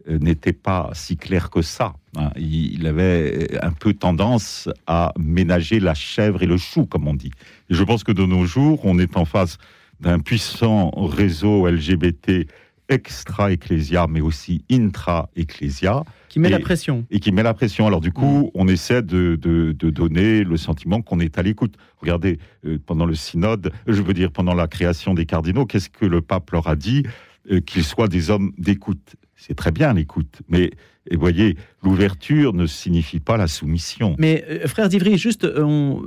euh, 0.07 0.19
n'était 0.19 0.53
pas 0.53 0.91
si 0.93 1.17
clair 1.17 1.49
que 1.49 1.61
ça. 1.63 1.93
hein. 2.15 2.29
Il 2.37 2.85
avait 2.85 3.57
un 3.63 3.71
peu 3.71 3.93
tendance 3.93 4.69
à 4.85 5.13
ménager 5.17 5.79
la 5.79 5.95
chèvre 5.95 6.43
et 6.43 6.47
le 6.47 6.57
chou, 6.57 6.85
comme 6.85 7.07
on 7.07 7.15
dit. 7.15 7.31
Et 7.69 7.73
je 7.73 7.83
pense 7.83 8.03
que 8.03 8.11
de 8.11 8.25
nos 8.25 8.45
jours, 8.45 8.81
on 8.85 8.99
est 8.99 9.17
en 9.17 9.25
face 9.25 9.57
d'un 9.99 10.19
puissant 10.19 10.91
réseau 10.91 11.67
LGBT 11.67 12.47
extra-ecclésia, 12.91 14.05
mais 14.09 14.21
aussi 14.21 14.63
intra-ecclésia, 14.71 16.03
qui 16.29 16.39
met 16.39 16.49
Et- 16.49 16.51
la 16.51 16.59
pression 16.59 17.05
et 17.09 17.19
qui 17.19 17.31
met 17.31 17.43
la 17.43 17.53
pression. 17.53 17.87
Alors 17.87 18.01
du 18.01 18.11
coup, 18.11 18.51
on 18.53 18.67
essaie 18.67 19.01
de, 19.01 19.35
de- 19.35 19.71
de 19.71 19.89
donner 19.89 20.43
le 20.43 20.57
sentiment 20.57 21.01
qu'on 21.01 21.19
est 21.19 21.37
à 21.37 21.41
l'écoute. 21.41 21.75
Regardez, 21.97 22.39
euh, 22.65 22.77
pendant 22.85 23.05
le 23.05 23.15
synode, 23.15 23.71
je 23.87 24.01
veux 24.01 24.13
dire 24.13 24.31
pendant 24.31 24.53
la 24.53 24.67
création 24.67 25.13
des 25.13 25.25
cardinaux, 25.25 25.65
qu'est-ce 25.65 25.89
que 25.89 26.05
le 26.05 26.21
pape 26.21 26.51
leur 26.51 26.67
a 26.67 26.75
dit 26.75 27.03
Euh, 27.51 27.59
Qu'ils 27.59 27.83
soient 27.83 28.07
des 28.07 28.29
hommes 28.29 28.51
d'écoute? 28.59 29.15
c'est 29.35 29.55
très 29.55 29.71
bien 29.71 29.91
l'écoute, 29.95 30.43
mais 30.47 30.69
et 31.09 31.15
voyez, 31.15 31.57
l'ouverture 31.81 32.53
ne 32.53 32.67
signifie 32.67 33.19
pas 33.19 33.35
la 33.35 33.47
soumission. 33.47 34.15
Mais 34.19 34.45
euh, 34.47 34.67
frère 34.67 34.87
d'Ivry, 34.87 35.17
juste, 35.17 35.47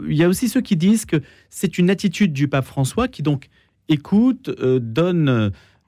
il 0.09 0.15
y 0.17 0.23
a 0.23 0.29
aussi 0.29 0.49
ceux 0.49 0.61
qui 0.61 0.77
disent 0.77 1.05
que 1.05 1.17
c'est 1.51 1.77
une 1.79 1.91
attitude 1.91 2.33
du 2.33 2.47
pape 2.47 2.65
François 2.67 3.09
qui 3.09 3.25
donc 3.25 3.49
écoute, 3.89 4.49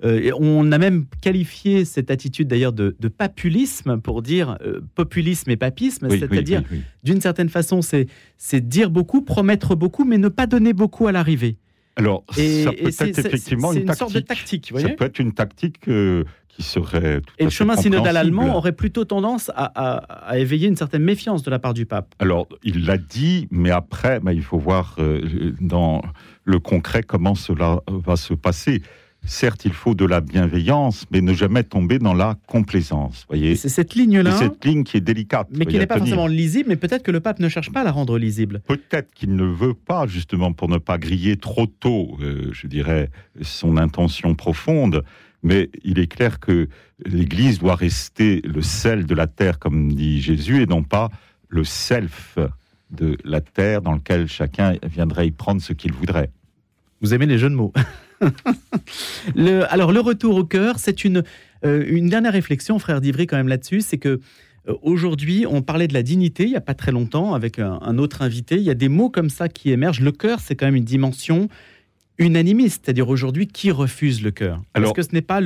euh, 0.05 0.31
on 0.39 0.73
a 0.73 0.79
même 0.79 1.07
qualifié 1.23 1.85
cette 1.85 2.11
attitude 2.11 2.49
d'ailleurs 2.49 2.73
de, 2.73 2.95
populisme 3.09 3.99
pour 4.01 4.23
dire 4.23 4.59
populisme 4.95 5.51
et 5.51 5.57
papisme, 5.57 6.11
c'est-à-dire 6.11 6.63
d'une 7.03 7.21
certaine 7.21 7.49
façon, 7.49 7.81
c'est 7.83 8.69
dire 8.69 8.91
beaucoup, 8.91 9.23
promettre 9.23 9.75
beaucoup, 9.75 10.05
mais 10.05 10.19
ne 10.19 10.29
pas 10.29 10.47
donner 10.47 10.73
beaucoup 10.73 11.07
à 11.07 11.13
l'arrivée. 11.13 11.57
Alors, 11.99 12.25
ça 12.31 12.73
peut 12.73 12.89
être 12.89 13.01
effectivement 13.01 13.73
une, 13.73 13.93
sorte 13.95 14.13
de 14.13 14.21
tactique. 14.21 14.73
ça 14.77 14.89
peut 14.91 15.07
être 15.07 15.19
une 15.19 15.33
tactique 15.33 15.89
qui 16.57 16.63
serait. 16.63 17.21
et 17.39 17.45
le 17.45 17.51
chemin 17.51 17.77
synodal 17.77 18.17
allemand 18.17 18.57
aurait 18.57 18.73
plutôt 18.73 19.05
tendance 19.05 19.51
à, 19.55 20.39
éveiller 20.39 20.69
une 20.69 20.77
certaine 20.77 21.03
méfiance 21.03 21.43
de 21.43 21.51
la 21.51 21.59
part 21.59 21.75
du 21.75 21.87
pape. 21.87 22.15
Alors, 22.19 22.49
il 22.63 22.87
l'a 22.87 22.99
dit, 22.99 23.47
mais 23.51 23.71
après, 23.71 24.21
bah, 24.21 24.33
il 24.33 24.43
faut 24.43 24.59
voir 24.59 24.97
euh, 24.99 25.53
dans 25.61 26.03
le 26.45 26.59
concret 26.59 27.03
comment 27.03 27.35
cela 27.35 27.81
va 27.89 28.17
se 28.17 28.35
passer. 28.35 28.83
Certes, 29.27 29.65
il 29.65 29.73
faut 29.73 29.95
de 29.95 30.05
la 30.05 30.21
bienveillance, 30.21 31.05
mais 31.11 31.21
ne 31.21 31.33
jamais 31.35 31.65
tomber 31.65 31.99
dans 31.99 32.15
la 32.15 32.37
complaisance. 32.47 33.25
Voyez. 33.29 33.57
C'est 33.57 33.69
cette 33.69 33.95
ligne-là. 33.95 34.33
Cette 34.39 34.65
ligne 34.65 34.85
qui 34.85 34.97
est 34.97 35.01
délicate. 35.01 35.49
Mais 35.51 35.67
qui 35.67 35.79
n'est 35.79 35.87
pas 35.87 35.99
forcément 35.99 36.29
lisible, 36.29 36.69
mais 36.69 36.77
peut-être 36.77 37.03
que 37.03 37.11
le 37.11 37.21
pape 37.21 37.41
ne 37.41 37.49
cherche 37.49 37.73
pas 37.73 37.81
à 37.81 37.85
la 37.85 37.91
rendre 37.91 38.19
lisible. 38.19 38.63
Peut-être 38.67 39.13
qu'il 39.15 39.35
ne 39.35 39.45
veut 39.45 39.75
pas, 39.75 40.07
justement, 40.07 40.53
pour 40.53 40.69
ne 40.69 40.79
pas 40.79 40.97
griller 40.97 41.37
trop 41.37 41.67
tôt, 41.67 42.17
euh, 42.21 42.51
je 42.53 42.69
dirais, 42.69 43.11
son 43.43 43.77
intention 43.77 44.37
profonde. 44.37 45.03
Mais 45.43 45.71
il 45.83 45.99
est 45.99 46.07
clair 46.07 46.39
que 46.39 46.69
l'Église 47.05 47.59
doit 47.59 47.75
rester 47.75 48.41
le 48.45 48.63
sel 48.63 49.07
de 49.07 49.15
la 49.15 49.27
terre, 49.27 49.59
comme 49.59 49.93
dit 49.93 50.21
Jésus, 50.21 50.63
et 50.63 50.67
non 50.67 50.85
pas 50.85 51.11
le 51.49 51.65
self 51.65 52.39
de 52.91 53.17
la 53.25 53.41
terre 53.41 53.83
dans 53.83 53.93
lequel 53.93 54.29
chacun 54.29 54.75
viendrait 54.85 55.27
y 55.27 55.31
prendre 55.33 55.61
ce 55.61 55.73
qu'il 55.73 55.93
voudrait. 55.93 56.31
Vous 57.01 57.13
aimez 57.13 57.27
les 57.27 57.39
jeux 57.39 57.51
de 57.51 57.55
mots 57.55 57.73
alors, 59.69 59.93
le 59.93 60.01
retour 60.01 60.37
au 60.37 60.45
cœur, 60.45 60.79
c'est 60.79 61.05
une, 61.05 61.23
euh, 61.65 61.85
une 61.89 62.09
dernière 62.09 62.33
réflexion, 62.33 62.79
frère 62.79 63.01
d'Ivry, 63.01 63.27
quand 63.27 63.37
même 63.37 63.49
là-dessus, 63.49 63.81
c'est 63.81 63.99
que 63.99 64.21
euh, 64.69 64.75
aujourd'hui, 64.83 65.47
on 65.49 65.63
parlait 65.63 65.89
de 65.89 65.95
la 65.95 66.03
dignité 66.03 66.45
il 66.45 66.51
n'y 66.51 66.57
a 66.57 66.61
pas 66.61 66.75
très 66.75 66.93
longtemps 66.93 67.35
avec 67.35 67.59
un, 67.59 67.99
autre 67.99 68.23
invité. 68.23 68.57
Il 68.57 68.63
y 68.63 68.71
a 68.71 68.75
des 68.75 68.89
mots 68.89 69.11
comme 69.11 69.31
ça 69.31 69.49
qui 69.49 69.71
émergent. 69.71 70.01
Le 70.01 70.13
cœur, 70.13 70.41
c'est 70.41 70.57
quand 70.57 70.67
même 70.67 70.77
une 70.77 70.85
dimension 70.85 71.49
unanimiste, 72.19 72.85
c'est-à-dire 72.85 73.11
aujourd'hui, 73.11 73.47
qui 73.47 73.71
refuse 73.71 74.23
le 74.23 74.31
cœur? 74.31 74.63
Est-ce 74.75 74.95
que 74.95 75.03
ce 75.03 75.13
n'est 75.13 75.21
pas 75.21 75.41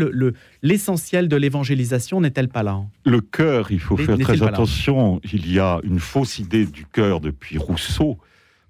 l'essentiel 0.62 1.24
le, 1.24 1.28
de 1.28 1.36
l'évangélisation 1.36 2.20
N'est-elle 2.20 2.48
pas 2.48 2.62
là? 2.62 2.82
Le 3.04 3.20
cœur, 3.20 3.72
il 3.72 3.80
faut 3.80 3.96
faire 3.96 4.16
très 4.16 4.42
attention. 4.44 5.20
Il 5.32 5.52
y 5.52 5.58
a 5.58 5.80
une 5.82 5.98
fausse 5.98 6.38
idée 6.38 6.66
du 6.66 6.86
cœur 6.86 7.20
depuis 7.20 7.58
Rousseau 7.58 8.18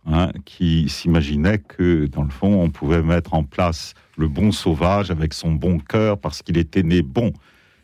Hein, 0.07 0.31
qui 0.47 0.89
s'imaginait 0.89 1.59
que, 1.59 2.07
dans 2.07 2.23
le 2.23 2.31
fond, 2.31 2.63
on 2.63 2.71
pouvait 2.71 3.03
mettre 3.03 3.35
en 3.35 3.45
place 3.45 3.93
le 4.17 4.29
bon 4.29 4.51
sauvage 4.51 5.11
avec 5.11 5.35
son 5.35 5.53
bon 5.53 5.79
cœur 5.79 6.19
parce 6.19 6.41
qu'il 6.43 6.57
était 6.57 6.83
né 6.83 7.03
bon. 7.03 7.35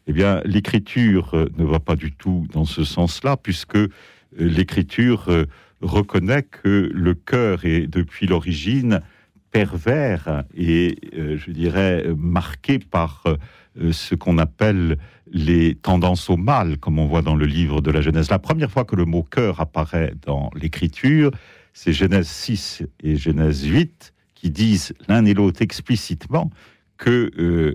Eh 0.06 0.12
bien, 0.12 0.40
l'écriture 0.44 1.34
euh, 1.34 1.50
ne 1.58 1.64
va 1.64 1.78
pas 1.78 1.94
du 1.94 2.12
tout 2.12 2.46
dans 2.52 2.64
ce 2.64 2.84
sens-là, 2.84 3.36
puisque 3.36 3.76
euh, 3.76 3.88
l'écriture 4.38 5.26
euh, 5.28 5.44
reconnaît 5.82 6.42
que 6.42 6.90
le 6.92 7.14
cœur 7.14 7.66
est, 7.66 7.86
depuis 7.86 8.26
l'origine, 8.26 9.02
pervers 9.50 10.44
et, 10.56 10.98
je 11.12 11.50
dirais, 11.50 12.04
marqué 12.14 12.78
par 12.78 13.24
ce 13.90 14.14
qu'on 14.14 14.36
appelle 14.36 14.98
les 15.32 15.74
tendances 15.76 16.28
au 16.28 16.36
mal, 16.36 16.76
comme 16.76 16.98
on 16.98 17.06
voit 17.06 17.22
dans 17.22 17.36
le 17.36 17.46
livre 17.46 17.80
de 17.80 17.90
la 17.90 18.02
Genèse. 18.02 18.28
La 18.28 18.38
première 18.38 18.70
fois 18.70 18.84
que 18.84 18.96
le 18.96 19.06
mot 19.06 19.22
cœur 19.22 19.60
apparaît 19.60 20.12
dans 20.26 20.50
l'écriture, 20.54 21.30
c'est 21.76 21.92
Genèse 21.92 22.28
6 22.28 22.84
et 23.02 23.16
Genèse 23.16 23.64
8 23.64 24.14
qui 24.34 24.50
disent 24.50 24.94
l'un 25.08 25.26
et 25.26 25.34
l'autre 25.34 25.60
explicitement 25.60 26.50
que 26.96 27.30
euh, 27.38 27.74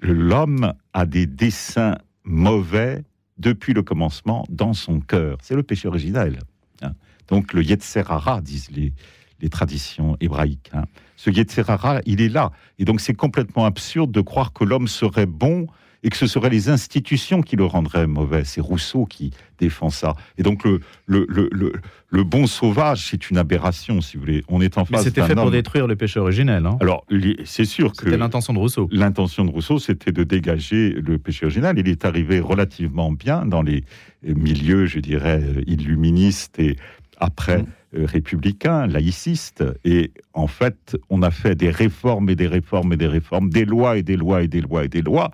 l'homme 0.00 0.72
a 0.94 1.04
des 1.04 1.26
desseins 1.26 1.98
mauvais 2.24 3.04
depuis 3.36 3.74
le 3.74 3.82
commencement 3.82 4.46
dans 4.48 4.72
son 4.72 5.00
cœur. 5.00 5.36
C'est 5.42 5.54
le 5.54 5.62
péché 5.62 5.86
originel. 5.86 6.38
Hein. 6.80 6.92
Donc 7.28 7.52
le 7.52 7.62
Yetzerara, 7.62 8.40
disent 8.40 8.70
les, 8.70 8.94
les 9.40 9.50
traditions 9.50 10.16
hébraïques. 10.18 10.70
Hein. 10.72 10.84
Ce 11.16 11.28
Yetzerara, 11.28 12.00
il 12.06 12.22
est 12.22 12.30
là. 12.30 12.52
Et 12.78 12.86
donc 12.86 13.02
c'est 13.02 13.12
complètement 13.12 13.66
absurde 13.66 14.10
de 14.10 14.22
croire 14.22 14.54
que 14.54 14.64
l'homme 14.64 14.88
serait 14.88 15.26
bon 15.26 15.66
et 16.02 16.10
que 16.10 16.16
ce 16.16 16.26
seraient 16.26 16.50
les 16.50 16.68
institutions 16.68 17.42
qui 17.42 17.56
le 17.56 17.64
rendraient 17.64 18.06
mauvais. 18.06 18.44
C'est 18.44 18.60
Rousseau 18.60 19.06
qui 19.06 19.32
défend 19.58 19.90
ça. 19.90 20.14
Et 20.36 20.42
donc 20.42 20.64
le, 20.64 20.80
le, 21.06 21.26
le, 21.28 21.72
le, 22.08 22.24
bon 22.24 22.46
sauvage, 22.46 23.08
c'est 23.10 23.30
une 23.30 23.38
aberration, 23.38 24.00
si 24.00 24.16
vous 24.16 24.22
voulez. 24.22 24.44
On 24.48 24.60
est 24.60 24.78
en 24.78 24.84
face. 24.84 25.04
C'était 25.04 25.22
fait 25.22 25.34
pour 25.34 25.50
détruire 25.50 25.86
le 25.86 25.96
péché 25.96 26.18
originel. 26.18 26.66
Hein 26.66 26.76
Alors 26.80 27.06
c'est 27.44 27.64
sûr 27.64 27.92
que 27.92 28.04
c'était 28.04 28.16
l'intention 28.16 28.52
de 28.52 28.58
Rousseau. 28.58 28.88
L'intention 28.90 29.44
de 29.44 29.50
Rousseau, 29.50 29.78
c'était 29.78 30.12
de 30.12 30.24
dégager 30.24 30.90
le 30.90 31.18
péché 31.18 31.46
originel. 31.46 31.78
Il 31.78 31.88
est 31.88 32.04
arrivé 32.04 32.40
relativement 32.40 33.12
bien 33.12 33.46
dans 33.46 33.62
les 33.62 33.84
milieux, 34.22 34.86
je 34.86 34.98
dirais, 34.98 35.42
illuministes 35.66 36.58
et 36.58 36.76
après. 37.18 37.62
Mmh. 37.62 37.66
Euh, 37.94 38.06
républicains, 38.06 38.86
laïcistes. 38.86 39.62
Et 39.84 40.12
en 40.32 40.46
fait, 40.46 40.96
on 41.10 41.20
a 41.20 41.30
fait 41.30 41.54
des 41.54 41.68
réformes 41.68 42.30
et 42.30 42.36
des 42.36 42.46
réformes 42.46 42.94
et 42.94 42.96
des 42.96 43.06
réformes, 43.06 43.50
des 43.50 43.66
lois 43.66 43.98
et 43.98 44.02
des 44.02 44.16
lois 44.16 44.42
et 44.42 44.48
des 44.48 44.62
lois 44.62 44.84
et 44.84 44.88
des 44.88 45.02
lois 45.02 45.30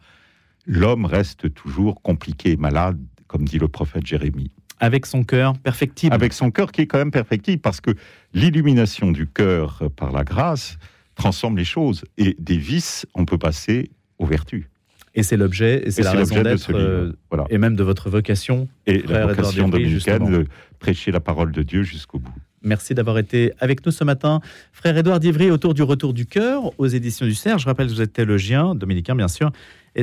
l'homme 0.69 1.07
reste 1.07 1.53
toujours 1.55 2.01
compliqué 2.03 2.53
et 2.53 2.57
malade, 2.57 3.01
comme 3.27 3.45
dit 3.45 3.59
le 3.59 3.67
prophète 3.67 4.07
Jérémie. 4.07 4.53
Avec 4.79 5.07
son 5.07 5.25
cœur 5.25 5.59
perfectible. 5.59 6.15
Avec 6.15 6.33
son 6.33 6.53
cœur 6.53 6.71
qui 6.71 6.83
est 6.83 6.87
quand 6.87 6.99
même 6.99 7.11
perfectible, 7.11 7.61
parce 7.61 7.81
que 7.81 7.91
l'illumination 8.33 9.11
du 9.11 9.27
cœur 9.27 9.83
par 9.97 10.13
la 10.13 10.23
grâce 10.23 10.79
transforme 11.17 11.57
les 11.57 11.65
choses. 11.65 12.05
Et 12.17 12.37
des 12.39 12.57
vices, 12.57 13.05
on 13.15 13.25
peut 13.25 13.39
passer 13.39 13.91
aux 14.19 14.27
vertus. 14.27 14.67
Et 15.15 15.25
c'est 15.25 15.37
l'objet, 15.37 15.83
et 15.85 15.91
c'est 15.91 16.03
la 16.03 16.13
raison 16.13 16.43
d'être, 16.43 16.73
euh, 16.73 17.13
voilà. 17.29 17.45
et 17.51 17.59
même 17.59 17.75
de 17.75 17.83
votre 17.83 18.09
vocation. 18.09 18.69
Et 18.87 19.03
la 19.03 19.27
vocation 19.27 19.69
dominicaine, 19.69 20.31
de 20.31 20.47
prêcher 20.79 21.11
la 21.11 21.19
parole 21.19 21.51
de 21.51 21.63
Dieu 21.63 21.83
jusqu'au 21.83 22.21
bout. 22.21 22.33
Merci 22.63 22.95
d'avoir 22.95 23.19
été 23.19 23.53
avec 23.59 23.85
nous 23.85 23.93
ce 23.93 24.05
matin. 24.05 24.41
Frère 24.73 24.97
Édouard 24.97 25.19
Divry, 25.19 25.51
autour 25.51 25.75
du 25.75 25.83
Retour 25.83 26.13
du 26.13 26.27
Cœur, 26.27 26.73
aux 26.79 26.87
éditions 26.87 27.27
du 27.27 27.35
Cerf. 27.35 27.59
Je 27.59 27.67
rappelle 27.67 27.87
que 27.89 27.93
vous 27.93 28.03
êtes 28.03 28.13
théologien, 28.13 28.75
dominicain 28.75 29.15
bien 29.15 29.29
sûr, 29.29 29.51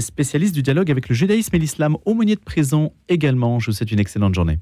spécialiste 0.02 0.54
du 0.54 0.62
dialogue 0.62 0.92
avec 0.92 1.10
le 1.10 1.16
judaïsme 1.16 1.56
et 1.56 1.60
l'islam, 1.60 1.98
aumônier 2.06 2.36
de 2.36 2.42
prison 2.42 2.92
également. 3.10 3.60
Je 3.60 3.68
vous 3.68 3.76
souhaite 3.76 3.92
une 3.92 4.00
excellente 4.00 4.36
journée. 4.36 4.60